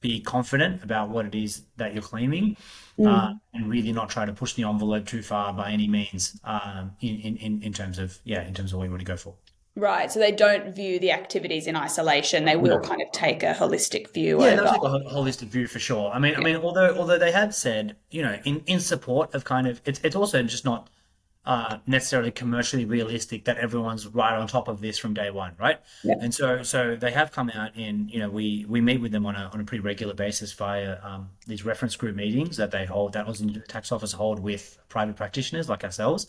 be 0.00 0.22
confident 0.22 0.82
about 0.82 1.10
what 1.10 1.26
it 1.26 1.34
is 1.34 1.64
that 1.76 1.92
you're 1.92 2.02
claiming 2.02 2.56
mm. 2.98 3.06
uh, 3.06 3.34
and 3.52 3.68
really 3.68 3.92
not 3.92 4.08
try 4.08 4.24
to 4.24 4.32
push 4.32 4.54
the 4.54 4.62
envelope 4.62 5.04
too 5.04 5.20
far 5.20 5.52
by 5.52 5.70
any 5.70 5.86
means 5.86 6.40
um, 6.44 6.92
in, 7.02 7.36
in, 7.36 7.62
in 7.62 7.72
terms 7.74 7.98
of, 7.98 8.18
yeah, 8.24 8.46
in 8.48 8.54
terms 8.54 8.72
of 8.72 8.78
what 8.78 8.84
you 8.84 8.90
want 8.90 9.00
to 9.00 9.06
go 9.06 9.18
for. 9.18 9.34
Right. 9.76 10.10
So 10.10 10.18
they 10.18 10.32
don't 10.32 10.74
view 10.74 10.98
the 10.98 11.12
activities 11.12 11.66
in 11.66 11.76
isolation. 11.76 12.46
They 12.46 12.56
will 12.56 12.80
kind 12.80 13.02
of 13.02 13.12
take 13.12 13.42
a 13.42 13.52
holistic 13.52 14.12
view. 14.12 14.42
Yeah, 14.42 14.56
they'll 14.56 14.72
take 14.72 14.82
a 14.82 15.14
holistic 15.14 15.48
view 15.48 15.66
for 15.66 15.78
sure. 15.78 16.10
I 16.10 16.18
mean, 16.18 16.32
yeah. 16.32 16.38
I 16.38 16.42
mean, 16.42 16.56
although 16.56 16.96
although 16.96 17.18
they 17.18 17.32
have 17.32 17.54
said, 17.54 17.96
you 18.10 18.22
know, 18.22 18.38
in, 18.44 18.62
in 18.66 18.80
support 18.80 19.34
of 19.34 19.44
kind 19.44 19.66
of, 19.66 19.82
it's 19.84 20.00
it's 20.02 20.16
also 20.16 20.42
just 20.44 20.64
not 20.64 20.88
uh, 21.44 21.76
necessarily 21.86 22.30
commercially 22.30 22.86
realistic 22.86 23.44
that 23.44 23.58
everyone's 23.58 24.06
right 24.06 24.34
on 24.34 24.48
top 24.48 24.66
of 24.66 24.80
this 24.80 24.98
from 24.98 25.12
day 25.12 25.30
one, 25.30 25.52
right? 25.58 25.78
Yeah. 26.02 26.14
And 26.22 26.34
so 26.34 26.62
so 26.62 26.96
they 26.96 27.12
have 27.12 27.30
come 27.30 27.50
out 27.50 27.76
in, 27.76 28.08
you 28.08 28.18
know, 28.18 28.30
we 28.30 28.64
we 28.66 28.80
meet 28.80 29.02
with 29.02 29.12
them 29.12 29.26
on 29.26 29.36
a 29.36 29.50
on 29.52 29.60
a 29.60 29.64
pretty 29.64 29.82
regular 29.82 30.14
basis 30.14 30.54
via 30.54 30.96
um, 31.02 31.28
these 31.46 31.66
reference 31.66 31.96
group 31.96 32.16
meetings 32.16 32.56
that 32.56 32.70
they 32.70 32.86
hold 32.86 33.12
that 33.12 33.26
was 33.26 33.42
in 33.42 33.52
the 33.52 33.60
tax 33.60 33.92
office 33.92 34.12
hold 34.12 34.40
with 34.40 34.78
private 34.88 35.16
practitioners 35.16 35.68
like 35.68 35.84
ourselves. 35.84 36.28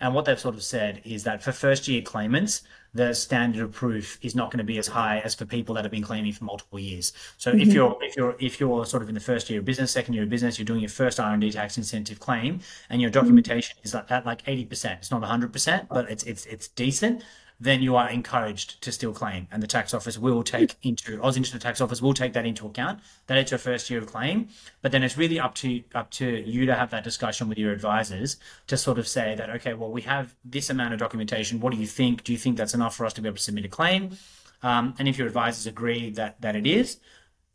And 0.00 0.14
what 0.14 0.24
they've 0.24 0.40
sort 0.40 0.54
of 0.54 0.62
said 0.62 1.02
is 1.04 1.24
that 1.24 1.42
for 1.42 1.52
first 1.52 1.86
year 1.88 2.02
claimants, 2.02 2.62
the 2.92 3.14
standard 3.14 3.62
of 3.62 3.72
proof 3.72 4.18
is 4.22 4.34
not 4.34 4.50
going 4.50 4.58
to 4.58 4.64
be 4.64 4.78
as 4.78 4.88
high 4.88 5.20
as 5.20 5.34
for 5.34 5.44
people 5.44 5.74
that 5.74 5.84
have 5.84 5.92
been 5.92 6.02
claiming 6.02 6.32
for 6.32 6.44
multiple 6.44 6.78
years. 6.78 7.12
So 7.36 7.52
mm-hmm. 7.52 7.60
if 7.60 7.72
you're 7.72 7.96
if 8.00 8.16
you're 8.16 8.36
if 8.40 8.58
you're 8.58 8.84
sort 8.84 9.02
of 9.02 9.08
in 9.08 9.14
the 9.14 9.20
first 9.20 9.48
year 9.48 9.60
of 9.60 9.64
business, 9.64 9.92
second 9.92 10.14
year 10.14 10.24
of 10.24 10.30
business, 10.30 10.58
you're 10.58 10.66
doing 10.66 10.80
your 10.80 10.88
first 10.88 11.20
R 11.20 11.32
and 11.32 11.40
D 11.40 11.52
tax 11.52 11.76
incentive 11.76 12.18
claim, 12.18 12.60
and 12.88 13.00
your 13.00 13.10
documentation 13.10 13.76
mm-hmm. 13.76 13.84
is 13.84 13.94
like 13.94 14.10
at 14.10 14.26
like 14.26 14.42
eighty 14.46 14.64
percent. 14.64 14.98
It's 15.00 15.10
not 15.10 15.22
hundred 15.22 15.52
percent, 15.52 15.88
but 15.88 16.10
it's 16.10 16.24
it's 16.24 16.46
it's 16.46 16.68
decent 16.68 17.22
then 17.60 17.82
you 17.82 17.94
are 17.94 18.08
encouraged 18.08 18.80
to 18.82 18.90
still 18.90 19.12
claim. 19.12 19.46
And 19.52 19.62
the 19.62 19.66
tax 19.66 19.92
office 19.92 20.16
will 20.16 20.42
take 20.42 20.76
into 20.82 21.18
AusIndustry 21.18 21.60
Tax 21.60 21.80
Office 21.80 22.00
will 22.00 22.14
take 22.14 22.32
that 22.32 22.46
into 22.46 22.66
account. 22.66 23.00
That 23.26 23.36
it's 23.36 23.50
your 23.50 23.58
first 23.58 23.90
year 23.90 24.00
of 24.00 24.06
claim. 24.06 24.48
But 24.80 24.92
then 24.92 25.02
it's 25.02 25.18
really 25.18 25.38
up 25.38 25.54
to 25.56 25.82
up 25.94 26.10
to 26.12 26.26
you 26.26 26.64
to 26.66 26.74
have 26.74 26.90
that 26.90 27.04
discussion 27.04 27.48
with 27.48 27.58
your 27.58 27.72
advisors 27.72 28.38
to 28.68 28.76
sort 28.76 28.98
of 28.98 29.06
say 29.06 29.34
that, 29.34 29.50
okay, 29.50 29.74
well, 29.74 29.90
we 29.90 30.02
have 30.02 30.34
this 30.44 30.70
amount 30.70 30.94
of 30.94 30.98
documentation. 30.98 31.60
What 31.60 31.72
do 31.72 31.78
you 31.78 31.86
think? 31.86 32.24
Do 32.24 32.32
you 32.32 32.38
think 32.38 32.56
that's 32.56 32.74
enough 32.74 32.96
for 32.96 33.04
us 33.04 33.12
to 33.14 33.20
be 33.20 33.28
able 33.28 33.36
to 33.36 33.42
submit 33.42 33.66
a 33.66 33.68
claim? 33.68 34.16
Um, 34.62 34.94
and 34.98 35.06
if 35.06 35.18
your 35.18 35.26
advisors 35.26 35.66
agree 35.66 36.10
that 36.10 36.40
that 36.40 36.56
it 36.56 36.66
is, 36.66 36.98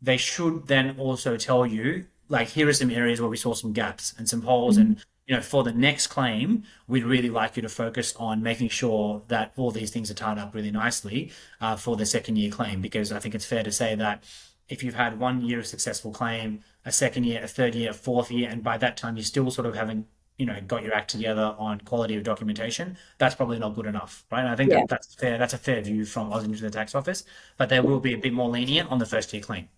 they 0.00 0.16
should 0.16 0.68
then 0.68 0.96
also 0.98 1.36
tell 1.36 1.66
you, 1.66 2.06
like, 2.28 2.48
here 2.48 2.68
are 2.68 2.72
some 2.72 2.90
areas 2.90 3.20
where 3.20 3.30
we 3.30 3.36
saw 3.36 3.54
some 3.54 3.72
gaps 3.72 4.14
and 4.18 4.28
some 4.28 4.42
holes 4.42 4.78
mm-hmm. 4.78 4.92
and 4.92 5.04
you 5.26 5.34
know, 5.34 5.42
for 5.42 5.64
the 5.64 5.72
next 5.72 6.06
claim, 6.06 6.62
we'd 6.86 7.04
really 7.04 7.28
like 7.28 7.56
you 7.56 7.62
to 7.62 7.68
focus 7.68 8.14
on 8.16 8.42
making 8.42 8.68
sure 8.68 9.22
that 9.26 9.52
all 9.56 9.72
these 9.72 9.90
things 9.90 10.10
are 10.10 10.14
tied 10.14 10.38
up 10.38 10.54
really 10.54 10.70
nicely 10.70 11.32
uh, 11.60 11.74
for 11.74 11.96
the 11.96 12.06
second 12.06 12.36
year 12.36 12.50
claim, 12.50 12.80
because 12.80 13.10
I 13.10 13.18
think 13.18 13.34
it's 13.34 13.44
fair 13.44 13.64
to 13.64 13.72
say 13.72 13.96
that 13.96 14.22
if 14.68 14.84
you've 14.84 14.94
had 14.94 15.18
one 15.18 15.40
year 15.42 15.58
of 15.58 15.66
successful 15.66 16.12
claim, 16.12 16.60
a 16.84 16.92
second 16.92 17.24
year, 17.24 17.42
a 17.42 17.48
third 17.48 17.74
year, 17.74 17.90
a 17.90 17.94
fourth 17.94 18.30
year, 18.30 18.48
and 18.48 18.62
by 18.62 18.78
that 18.78 18.96
time 18.96 19.16
you're 19.16 19.24
still 19.24 19.50
sort 19.50 19.66
of 19.66 19.74
haven't, 19.74 20.06
you 20.38 20.46
know, 20.46 20.60
got 20.66 20.84
your 20.84 20.94
act 20.94 21.10
together 21.10 21.56
on 21.58 21.80
quality 21.80 22.14
of 22.14 22.22
documentation, 22.22 22.96
that's 23.18 23.34
probably 23.34 23.58
not 23.58 23.74
good 23.74 23.86
enough, 23.86 24.24
right? 24.30 24.40
And 24.40 24.48
I 24.48 24.54
think 24.54 24.70
yeah. 24.70 24.80
that, 24.80 24.88
that's 24.88 25.14
fair. 25.14 25.38
That's 25.38 25.54
a 25.54 25.58
fair 25.58 25.80
view 25.80 26.04
from 26.04 26.30
Aussie 26.30 26.44
into 26.44 26.62
the 26.62 26.70
tax 26.70 26.94
office, 26.94 27.24
but 27.56 27.68
they 27.68 27.80
will 27.80 28.00
be 28.00 28.14
a 28.14 28.18
bit 28.18 28.32
more 28.32 28.48
lenient 28.48 28.90
on 28.92 28.98
the 28.98 29.06
first 29.06 29.32
year 29.32 29.42
claim. 29.42 29.68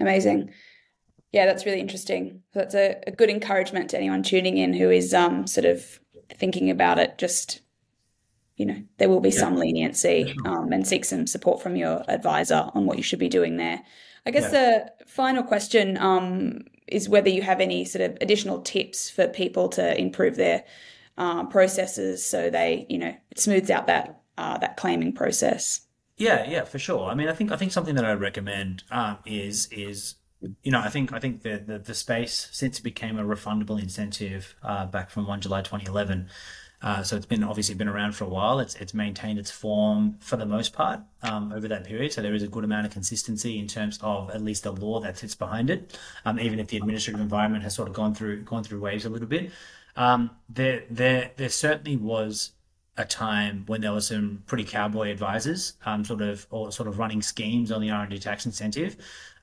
Amazing 0.00 0.50
yeah, 1.34 1.46
that's 1.46 1.66
really 1.66 1.80
interesting. 1.80 2.42
That's 2.52 2.76
a, 2.76 3.02
a 3.08 3.10
good 3.10 3.28
encouragement 3.28 3.90
to 3.90 3.98
anyone 3.98 4.22
tuning 4.22 4.56
in 4.56 4.72
who 4.72 4.88
is 4.88 5.12
um, 5.12 5.48
sort 5.48 5.64
of 5.64 5.98
thinking 6.32 6.70
about 6.70 7.00
it. 7.00 7.18
Just, 7.18 7.60
you 8.56 8.64
know, 8.64 8.80
there 8.98 9.08
will 9.08 9.18
be 9.18 9.30
yeah. 9.30 9.40
some 9.40 9.56
leniency 9.56 10.32
um, 10.44 10.72
and 10.72 10.86
seek 10.86 11.04
some 11.04 11.26
support 11.26 11.60
from 11.60 11.74
your 11.74 12.04
advisor 12.06 12.70
on 12.74 12.86
what 12.86 12.98
you 12.98 13.02
should 13.02 13.18
be 13.18 13.28
doing 13.28 13.56
there. 13.56 13.82
I 14.24 14.30
guess 14.30 14.52
yeah. 14.52 14.90
the 15.00 15.06
final 15.08 15.42
question 15.42 15.98
um, 15.98 16.66
is 16.86 17.08
whether 17.08 17.30
you 17.30 17.42
have 17.42 17.60
any 17.60 17.84
sort 17.84 18.08
of 18.08 18.16
additional 18.20 18.60
tips 18.60 19.10
for 19.10 19.26
people 19.26 19.68
to 19.70 20.00
improve 20.00 20.36
their 20.36 20.62
uh, 21.18 21.46
processes 21.46 22.24
so 22.24 22.48
they, 22.48 22.86
you 22.88 22.98
know, 22.98 23.12
it 23.32 23.40
smooths 23.40 23.70
out 23.70 23.88
that 23.88 24.20
uh, 24.38 24.58
that 24.58 24.76
claiming 24.76 25.12
process. 25.12 25.80
Yeah, 26.16 26.48
yeah, 26.48 26.62
for 26.62 26.78
sure. 26.78 27.10
I 27.10 27.16
mean, 27.16 27.28
I 27.28 27.32
think 27.32 27.50
I 27.50 27.56
think 27.56 27.72
something 27.72 27.96
that 27.96 28.04
I 28.04 28.12
recommend 28.12 28.84
um, 28.92 29.18
is 29.26 29.66
is 29.72 30.14
you 30.62 30.70
know, 30.70 30.80
I 30.80 30.88
think 30.88 31.12
I 31.12 31.18
think 31.18 31.42
the, 31.42 31.62
the, 31.64 31.78
the 31.78 31.94
space 31.94 32.48
since 32.52 32.78
it 32.78 32.82
became 32.82 33.18
a 33.18 33.24
refundable 33.24 33.80
incentive 33.80 34.54
uh, 34.62 34.86
back 34.86 35.10
from 35.10 35.26
one 35.26 35.40
July 35.40 35.62
2011. 35.62 36.28
Uh, 36.82 37.02
so 37.02 37.16
it's 37.16 37.24
been 37.24 37.42
obviously 37.42 37.74
been 37.74 37.88
around 37.88 38.12
for 38.12 38.24
a 38.24 38.28
while. 38.28 38.60
It's 38.60 38.74
it's 38.74 38.92
maintained 38.92 39.38
its 39.38 39.50
form 39.50 40.18
for 40.20 40.36
the 40.36 40.44
most 40.44 40.74
part 40.74 41.00
um, 41.22 41.50
over 41.52 41.66
that 41.68 41.84
period. 41.84 42.12
So 42.12 42.20
there 42.20 42.34
is 42.34 42.42
a 42.42 42.48
good 42.48 42.62
amount 42.62 42.86
of 42.86 42.92
consistency 42.92 43.58
in 43.58 43.66
terms 43.66 43.98
of 44.02 44.30
at 44.30 44.42
least 44.42 44.64
the 44.64 44.72
law 44.72 45.00
that 45.00 45.16
sits 45.16 45.34
behind 45.34 45.70
it. 45.70 45.98
Um, 46.26 46.38
even 46.38 46.58
if 46.58 46.68
the 46.68 46.76
administrative 46.76 47.22
environment 47.22 47.62
has 47.62 47.74
sort 47.74 47.88
of 47.88 47.94
gone 47.94 48.14
through 48.14 48.42
gone 48.42 48.64
through 48.64 48.80
waves 48.80 49.06
a 49.06 49.08
little 49.08 49.26
bit, 49.26 49.50
um, 49.96 50.30
there 50.50 50.84
there 50.90 51.30
there 51.36 51.48
certainly 51.48 51.96
was 51.96 52.52
a 52.96 53.04
time 53.04 53.64
when 53.66 53.80
there 53.80 53.92
were 53.92 54.00
some 54.00 54.42
pretty 54.46 54.64
cowboy 54.64 55.10
advisors, 55.10 55.74
um, 55.84 56.04
sort 56.04 56.20
of 56.20 56.46
or 56.50 56.70
sort 56.70 56.88
of 56.88 56.98
running 56.98 57.22
schemes 57.22 57.72
on 57.72 57.80
the 57.80 57.90
R 57.90 58.02
and 58.02 58.10
D 58.10 58.18
tax 58.18 58.46
incentive. 58.46 58.96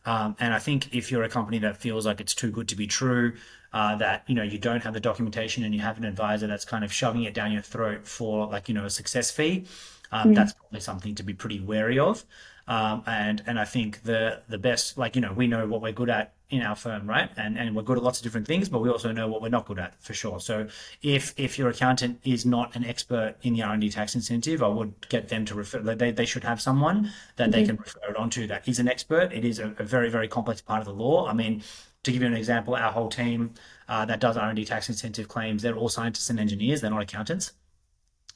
Um, 0.06 0.36
and 0.40 0.54
I 0.54 0.60
think 0.60 0.96
if 0.96 1.12
you're 1.12 1.24
a 1.24 1.30
company 1.30 1.60
that 1.60 1.78
feels 1.78 2.06
like 2.06 2.20
it's 2.20 2.34
too 2.34 2.52
good 2.52 2.68
to 2.70 2.76
be 2.76 2.88
true, 2.88 3.34
uh, 3.74 3.96
that 3.98 4.24
you 4.28 4.36
know 4.36 4.44
you 4.44 4.58
don't 4.58 4.84
have 4.84 4.94
the 4.94 5.00
documentation 5.00 5.64
and 5.64 5.74
you 5.74 5.82
have 5.82 5.98
an 5.98 6.06
advisor 6.06 6.48
that's 6.48 6.66
kind 6.66 6.84
of 6.84 6.92
shoving 6.92 7.24
it 7.24 7.34
down 7.34 7.52
your 7.52 7.62
throat 7.62 8.08
for 8.08 8.48
like 8.48 8.68
you 8.68 8.74
know 8.74 8.86
a 8.86 8.90
success 8.90 9.32
fee, 9.32 9.66
um, 10.12 10.32
mm. 10.32 10.36
that's 10.36 10.54
probably 10.54 10.80
something 10.80 11.16
to 11.16 11.24
be 11.24 11.34
pretty 11.34 11.60
wary 11.60 12.00
of. 12.00 12.24
Um, 12.68 13.04
and 13.06 13.44
and 13.46 13.60
I 13.60 13.66
think 13.66 14.04
the 14.04 14.42
the 14.48 14.58
best 14.58 14.98
like 14.98 15.16
you 15.16 15.22
know 15.22 15.34
we 15.34 15.48
know 15.48 15.68
what 15.68 15.82
we're 15.82 15.92
good 15.92 16.10
at 16.10 16.34
in 16.52 16.62
our 16.62 16.76
firm, 16.76 17.10
right? 17.10 17.30
And 17.38 17.58
and 17.58 17.76
we're 17.76 17.82
good 17.82 17.98
at 17.98 18.04
lots 18.04 18.20
of 18.20 18.24
different 18.24 18.46
things, 18.46 18.70
but 18.70 18.80
we 18.80 18.90
also 18.90 19.12
know 19.12 19.28
what 19.28 19.42
we're 19.42 19.50
not 19.50 19.66
good 19.66 19.80
at 19.80 20.02
for 20.04 20.14
sure. 20.14 20.40
So 20.40 20.68
if 21.02 21.34
if 21.38 21.58
your 21.58 21.70
accountant 21.70 22.20
is 22.24 22.46
not 22.46 22.76
an 22.76 22.84
expert 22.84 23.36
in 23.42 23.54
the 23.54 23.64
R 23.64 23.74
and 23.74 23.82
D 23.82 23.90
tax 23.90 24.14
incentive, 24.14 24.62
I 24.62 24.68
would 24.68 24.94
get 25.10 25.30
them 25.30 25.46
to 25.46 25.56
refer. 25.56 25.80
They 25.80 26.12
they 26.12 26.26
should 26.26 26.44
have 26.44 26.62
someone 26.62 27.12
that 27.38 27.50
mm-hmm. 27.50 27.52
they 27.52 27.66
can 27.66 27.78
refer 27.78 28.10
it 28.10 28.18
onto 28.18 28.46
that 28.48 28.68
is 28.68 28.80
an 28.80 28.88
expert. 28.88 29.32
It 29.32 29.46
is 29.46 29.60
a, 29.60 29.74
a, 29.80 29.84
very 29.84 30.10
very 30.10 30.28
complex 30.28 30.62
part 30.62 30.82
of 30.82 30.86
the 30.86 30.94
law. 30.94 31.28
I 31.28 31.34
mean. 31.34 31.64
To 32.06 32.12
give 32.12 32.24
you 32.24 32.28
an 32.28 32.34
example, 32.34 32.74
our 32.74 32.92
whole 32.92 33.10
team 33.10 33.54
uh, 33.88 34.06
that 34.06 34.20
does 34.20 34.36
R&D 34.36 34.66
tax 34.66 34.90
incentive 34.90 35.28
claims, 35.28 35.62
they're 35.62 35.76
all 35.76 35.88
scientists 35.88 36.32
and 36.32 36.40
engineers. 36.40 36.82
They're 36.82 36.90
not 36.90 37.04
accountants. 37.04 37.54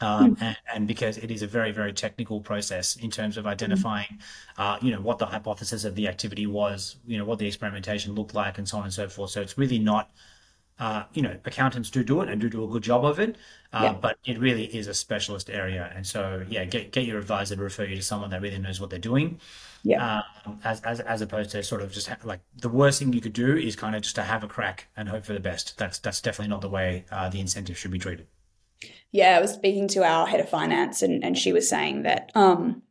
Um, 0.01 0.35
mm. 0.35 0.41
and, 0.41 0.57
and, 0.73 0.87
because 0.87 1.17
it 1.17 1.31
is 1.31 1.41
a 1.41 1.47
very, 1.47 1.71
very 1.71 1.93
technical 1.93 2.41
process 2.41 2.97
in 2.97 3.09
terms 3.09 3.37
of 3.37 3.47
identifying, 3.47 4.19
mm. 4.19 4.19
uh, 4.57 4.77
you 4.81 4.91
know, 4.91 4.99
what 4.99 5.19
the 5.19 5.25
hypothesis 5.25 5.85
of 5.85 5.95
the 5.95 6.07
activity 6.09 6.45
was, 6.47 6.97
you 7.07 7.17
know, 7.17 7.23
what 7.23 7.39
the 7.39 7.47
experimentation 7.47 8.13
looked 8.13 8.33
like, 8.33 8.57
and 8.57 8.67
so 8.67 8.77
on 8.77 8.83
and 8.83 8.93
so 8.93 9.07
forth. 9.07 9.29
So 9.31 9.39
it's 9.41 9.57
really 9.57 9.79
not 9.79 10.11
uh, 10.77 11.03
you 11.13 11.21
know, 11.21 11.37
accountants 11.45 11.89
do 11.89 12.03
do 12.03 12.21
it 12.21 12.29
and 12.29 12.41
do 12.41 12.49
do 12.49 12.63
a 12.63 12.67
good 12.67 12.83
job 12.83 13.05
of 13.05 13.17
it, 13.19 13.37
uh, 13.71 13.81
Yeah. 13.83 13.93
but 13.93 14.17
it 14.25 14.37
really 14.39 14.65
is 14.65 14.87
a 14.87 14.93
specialist 14.93 15.49
area. 15.49 15.91
And 15.95 16.05
so, 16.05 16.45
yeah, 16.49 16.65
get 16.65 16.91
get 16.91 17.05
your 17.05 17.17
advisor 17.17 17.55
to 17.55 17.61
refer 17.61 17.85
you 17.85 17.95
to 17.95 18.01
someone 18.01 18.29
that 18.31 18.41
really 18.41 18.57
knows 18.59 18.81
what 18.81 18.89
they're 18.89 18.99
doing, 18.99 19.39
Yeah. 19.83 20.23
um, 20.45 20.59
as 20.65 20.81
as 20.81 20.99
as 20.99 21.21
opposed 21.21 21.51
to 21.51 21.63
sort 21.63 21.81
of 21.81 21.93
just 21.93 22.07
ha 22.07 22.17
like 22.23 22.41
the 22.57 22.69
worst 22.69 22.99
thing 22.99 23.13
you 23.13 23.21
could 23.21 23.33
do 23.33 23.55
is 23.55 23.75
kind 23.77 23.95
of 23.95 24.01
just 24.01 24.15
to 24.15 24.23
have 24.23 24.43
a 24.43 24.47
crack 24.47 24.87
and 24.97 25.07
hope 25.07 25.23
for 25.25 25.33
the 25.33 25.39
best. 25.39 25.77
That's 25.77 25.99
that's 25.99 26.19
definitely 26.19 26.49
not 26.49 26.61
the 26.61 26.69
way 26.69 27.05
uh, 27.09 27.29
the 27.29 27.39
incentive 27.39 27.77
should 27.77 27.91
be 27.91 27.99
treated. 27.99 28.27
Yeah, 29.15 29.37
I 29.37 29.39
was 29.39 29.53
speaking 29.53 29.87
to 29.89 30.03
our 30.03 30.27
head 30.27 30.41
of 30.41 30.49
finance, 30.49 31.01
and, 31.01 31.23
and 31.23 31.37
she 31.37 31.53
was 31.53 31.69
saying 31.69 32.03
that, 32.03 32.33
um, 32.35 32.81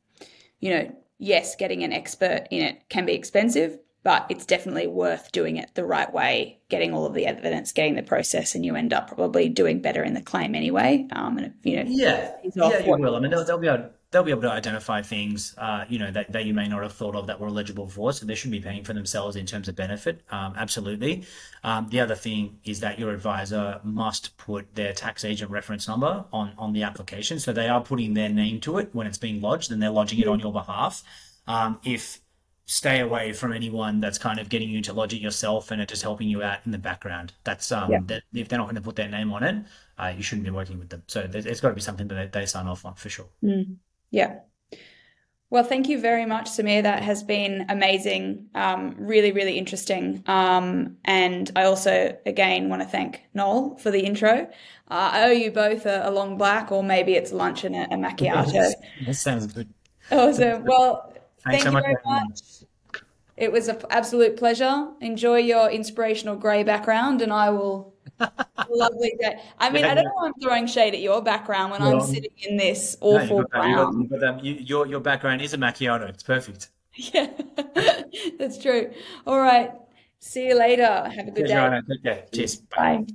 you 0.59 0.71
know, 0.71 0.97
yes, 1.19 1.55
getting 1.55 1.85
an 1.85 1.93
expert 1.93 2.47
in 2.51 2.63
it 2.63 2.89
can 2.89 3.05
be 3.05 3.13
expensive, 3.13 3.79
but 4.05 4.25
it's 4.31 4.47
definitely 4.47 4.87
worth 4.87 5.33
doing 5.33 5.59
it 5.59 5.69
the 5.75 5.85
right 5.85 6.11
way, 6.15 6.61
getting 6.71 6.95
all 6.95 7.05
of 7.05 7.13
the 7.13 7.27
evidence, 7.27 7.73
getting 7.73 7.95
the 7.95 8.03
process, 8.03 8.55
and 8.55 8.65
you 8.65 8.75
end 8.75 8.95
up 8.95 9.09
probably 9.09 9.51
doing 9.51 9.83
better 9.83 10.03
in 10.03 10.15
the 10.15 10.23
claim 10.23 10.55
anyway. 10.55 11.07
Um, 11.13 11.37
and 11.37 11.53
you 11.63 11.77
know, 11.77 11.85
Yeah, 11.87 12.33
yeah, 12.43 12.87
you 12.87 12.97
will. 12.97 13.17
I 13.17 13.21
mean, 13.21 13.31
they'll, 13.31 13.45
they'll 13.45 13.59
be 13.59 13.69
able 13.69 13.91
they'll 14.14 14.22
be 14.22 14.31
able 14.31 14.42
to 14.42 14.50
identify 14.50 15.03
things, 15.03 15.55
uh, 15.59 15.85
you 15.88 15.98
know, 15.98 16.11
that, 16.11 16.33
that 16.33 16.46
you 16.46 16.55
may 16.55 16.68
not 16.68 16.83
have 16.83 16.92
thought 16.92 17.14
of 17.14 17.27
that 17.27 17.38
were 17.38 17.48
eligible 17.48 17.88
for. 17.88 18.12
So 18.12 18.24
they 18.24 18.35
should 18.35 18.50
be 18.50 18.61
paying 18.61 18.85
for 18.85 18.94
themselves 18.94 19.37
in 19.37 19.44
terms 19.44 19.68
of 19.68 19.77
benefit. 19.77 20.22
Um, 20.31 20.55
absolutely. 20.57 21.24
Um, 21.64 21.88
the 21.90 22.00
other 22.00 22.14
thing 22.14 22.61
is 22.64 22.81
that 22.81 22.98
your 22.98 23.12
advisor 23.12 23.81
must 23.83 24.37
put 24.38 24.74
their 24.74 24.92
tax 24.94 25.24
agent 25.24 25.50
reference 25.50 25.88
number 25.88 26.24
on 26.33 26.53
on 26.57 26.72
the 26.72 26.85
application. 26.85 27.38
So 27.40 27.53
they 27.53 27.68
are 27.68 27.83
putting 27.83 28.14
their 28.14 28.29
name 28.29 28.61
to 28.61 28.79
it 28.79 28.88
when 28.94 29.07
it's 29.07 29.18
being 29.18 29.40
lodged, 29.40 29.70
and 29.72 29.83
they're 29.83 29.90
lodging 29.90 30.20
it 30.20 30.29
on 30.29 30.40
your 30.40 30.53
behalf. 30.53 31.03
Um, 31.46 31.79
if 31.85 32.20
stay 32.66 33.00
away 33.00 33.33
from 33.33 33.53
anyone 33.53 34.00
that's 34.00 34.16
kind 34.16 34.38
of 34.38 34.48
getting 34.48 34.70
you 34.70 34.81
to 34.81 34.92
lodge 34.92 35.12
it 35.12 35.20
yourself 35.20 35.70
and 35.70 35.83
are 35.83 35.87
just 35.87 36.03
helping 36.03 36.29
you 36.29 36.42
out 36.42 36.59
in 36.64 36.72
the 36.72 36.79
background. 36.79 37.33
That's 37.44 37.70
Yeah. 37.70 37.83
um, 37.83 38.07
that 38.07 38.22
if 38.33 38.48
they're 38.48 38.59
not 38.59 38.66
going 38.66 38.77
to 38.77 38.81
put 38.81 38.96
their 38.96 39.09
name 39.09 39.33
on 39.33 39.42
it, 39.42 39.57
uh, 39.98 40.12
you 40.16 40.22
shouldn't 40.22 40.46
be 40.46 40.50
working 40.50 40.79
with 40.79 40.88
them. 40.88 41.03
So 41.07 41.27
there's, 41.27 41.44
it's 41.46 41.61
got 41.61 41.68
to 41.68 41.74
be 41.74 41.83
something 41.83 42.09
that 42.09 42.33
they, 42.33 42.40
they 42.40 42.46
sign 42.46 42.66
off 42.66 42.85
on 42.87 42.94
for 42.94 43.11
sure. 43.11 43.29
Mm. 43.42 43.77
Yeah. 44.14 44.38
Well, 45.50 45.64
thank 45.64 45.88
you 45.88 46.00
very 46.00 46.27
much, 46.27 46.46
Sameer. 46.50 46.83
That 46.83 47.03
has 47.03 47.22
been 47.22 47.66
amazing, 47.68 48.48
um, 48.57 48.96
really, 48.98 49.31
really 49.31 49.57
interesting. 49.57 50.22
Um, 50.27 50.96
and 51.05 51.50
I 51.55 51.64
also, 51.64 52.16
again, 52.27 52.68
want 52.68 52.83
to 52.83 52.88
thank 52.88 53.22
Noel 53.35 53.77
for 53.77 53.90
the 53.92 54.00
intro. 54.00 54.48
Uh, 54.88 55.11
I 55.12 55.24
owe 55.24 55.31
you 55.31 55.53
both 55.53 55.87
a, 55.87 56.09
a 56.09 56.11
long 56.11 56.38
black, 56.38 56.72
or 56.72 56.83
maybe 56.83 57.14
it's 57.14 57.31
lunch 57.33 57.62
and 57.64 57.77
a, 57.77 57.85
a 57.85 57.96
macchiato. 57.96 58.72
That 59.07 59.14
sounds 59.14 59.46
good. 59.53 59.68
Awesome. 60.11 60.64
Well, 60.64 61.12
Thanks 61.44 61.44
thank 61.44 61.62
so 61.62 61.68
you 61.68 61.72
much. 61.72 61.85
very 61.85 61.94
for 62.03 62.09
having 62.09 62.22
me. 62.22 62.29
much. 62.31 63.00
It 63.37 63.53
was 63.53 63.68
an 63.68 63.79
absolute 63.90 64.37
pleasure. 64.37 64.88
Enjoy 65.00 65.38
your 65.38 65.70
inspirational 65.70 66.37
grey 66.37 66.64
background, 66.64 67.22
and 67.22 67.33
I 67.33 67.50
will. 67.50 67.93
Lovely 68.71 69.14
day. 69.21 69.40
I 69.59 69.71
mean, 69.71 69.85
I 69.85 69.95
don't 69.95 70.05
know 70.05 70.11
why 70.14 70.27
I'm 70.27 70.35
throwing 70.43 70.67
shade 70.67 70.95
at 70.95 71.01
your 71.01 71.23
background 71.23 71.73
when 71.73 71.83
I'm 71.83 72.01
sitting 72.01 72.31
in 72.38 72.57
this 72.57 72.97
No, 73.01 73.17
awful 73.19 73.43
got 73.43 73.51
that. 73.53 73.69
You've 73.69 73.77
got, 74.11 74.21
brown. 74.21 74.38
you've. 74.45 74.61
You, 74.61 74.64
your 74.64 74.87
your 74.87 75.01
background 75.01 75.43
is 75.43 75.55
a 75.55 75.59
macchiato. 75.59 76.09
It's 76.09 76.23
perfect. 76.23 76.71
Yeah, 76.97 77.29
that's 78.38 78.57
true. 78.57 78.93
All 79.27 79.40
right. 79.40 79.73
See 80.21 80.47
you 80.47 80.57
later. 80.57 80.87
Have 80.87 81.27
a 81.27 81.33
good 81.33 81.47
Cheers, 81.47 81.49
day. 81.49 81.55
Joanna. 81.55 81.83
Take 81.90 82.03
care. 82.05 82.25
Cheers. 82.33 82.57
Bye. 82.57 82.99
Bye. 82.99 83.07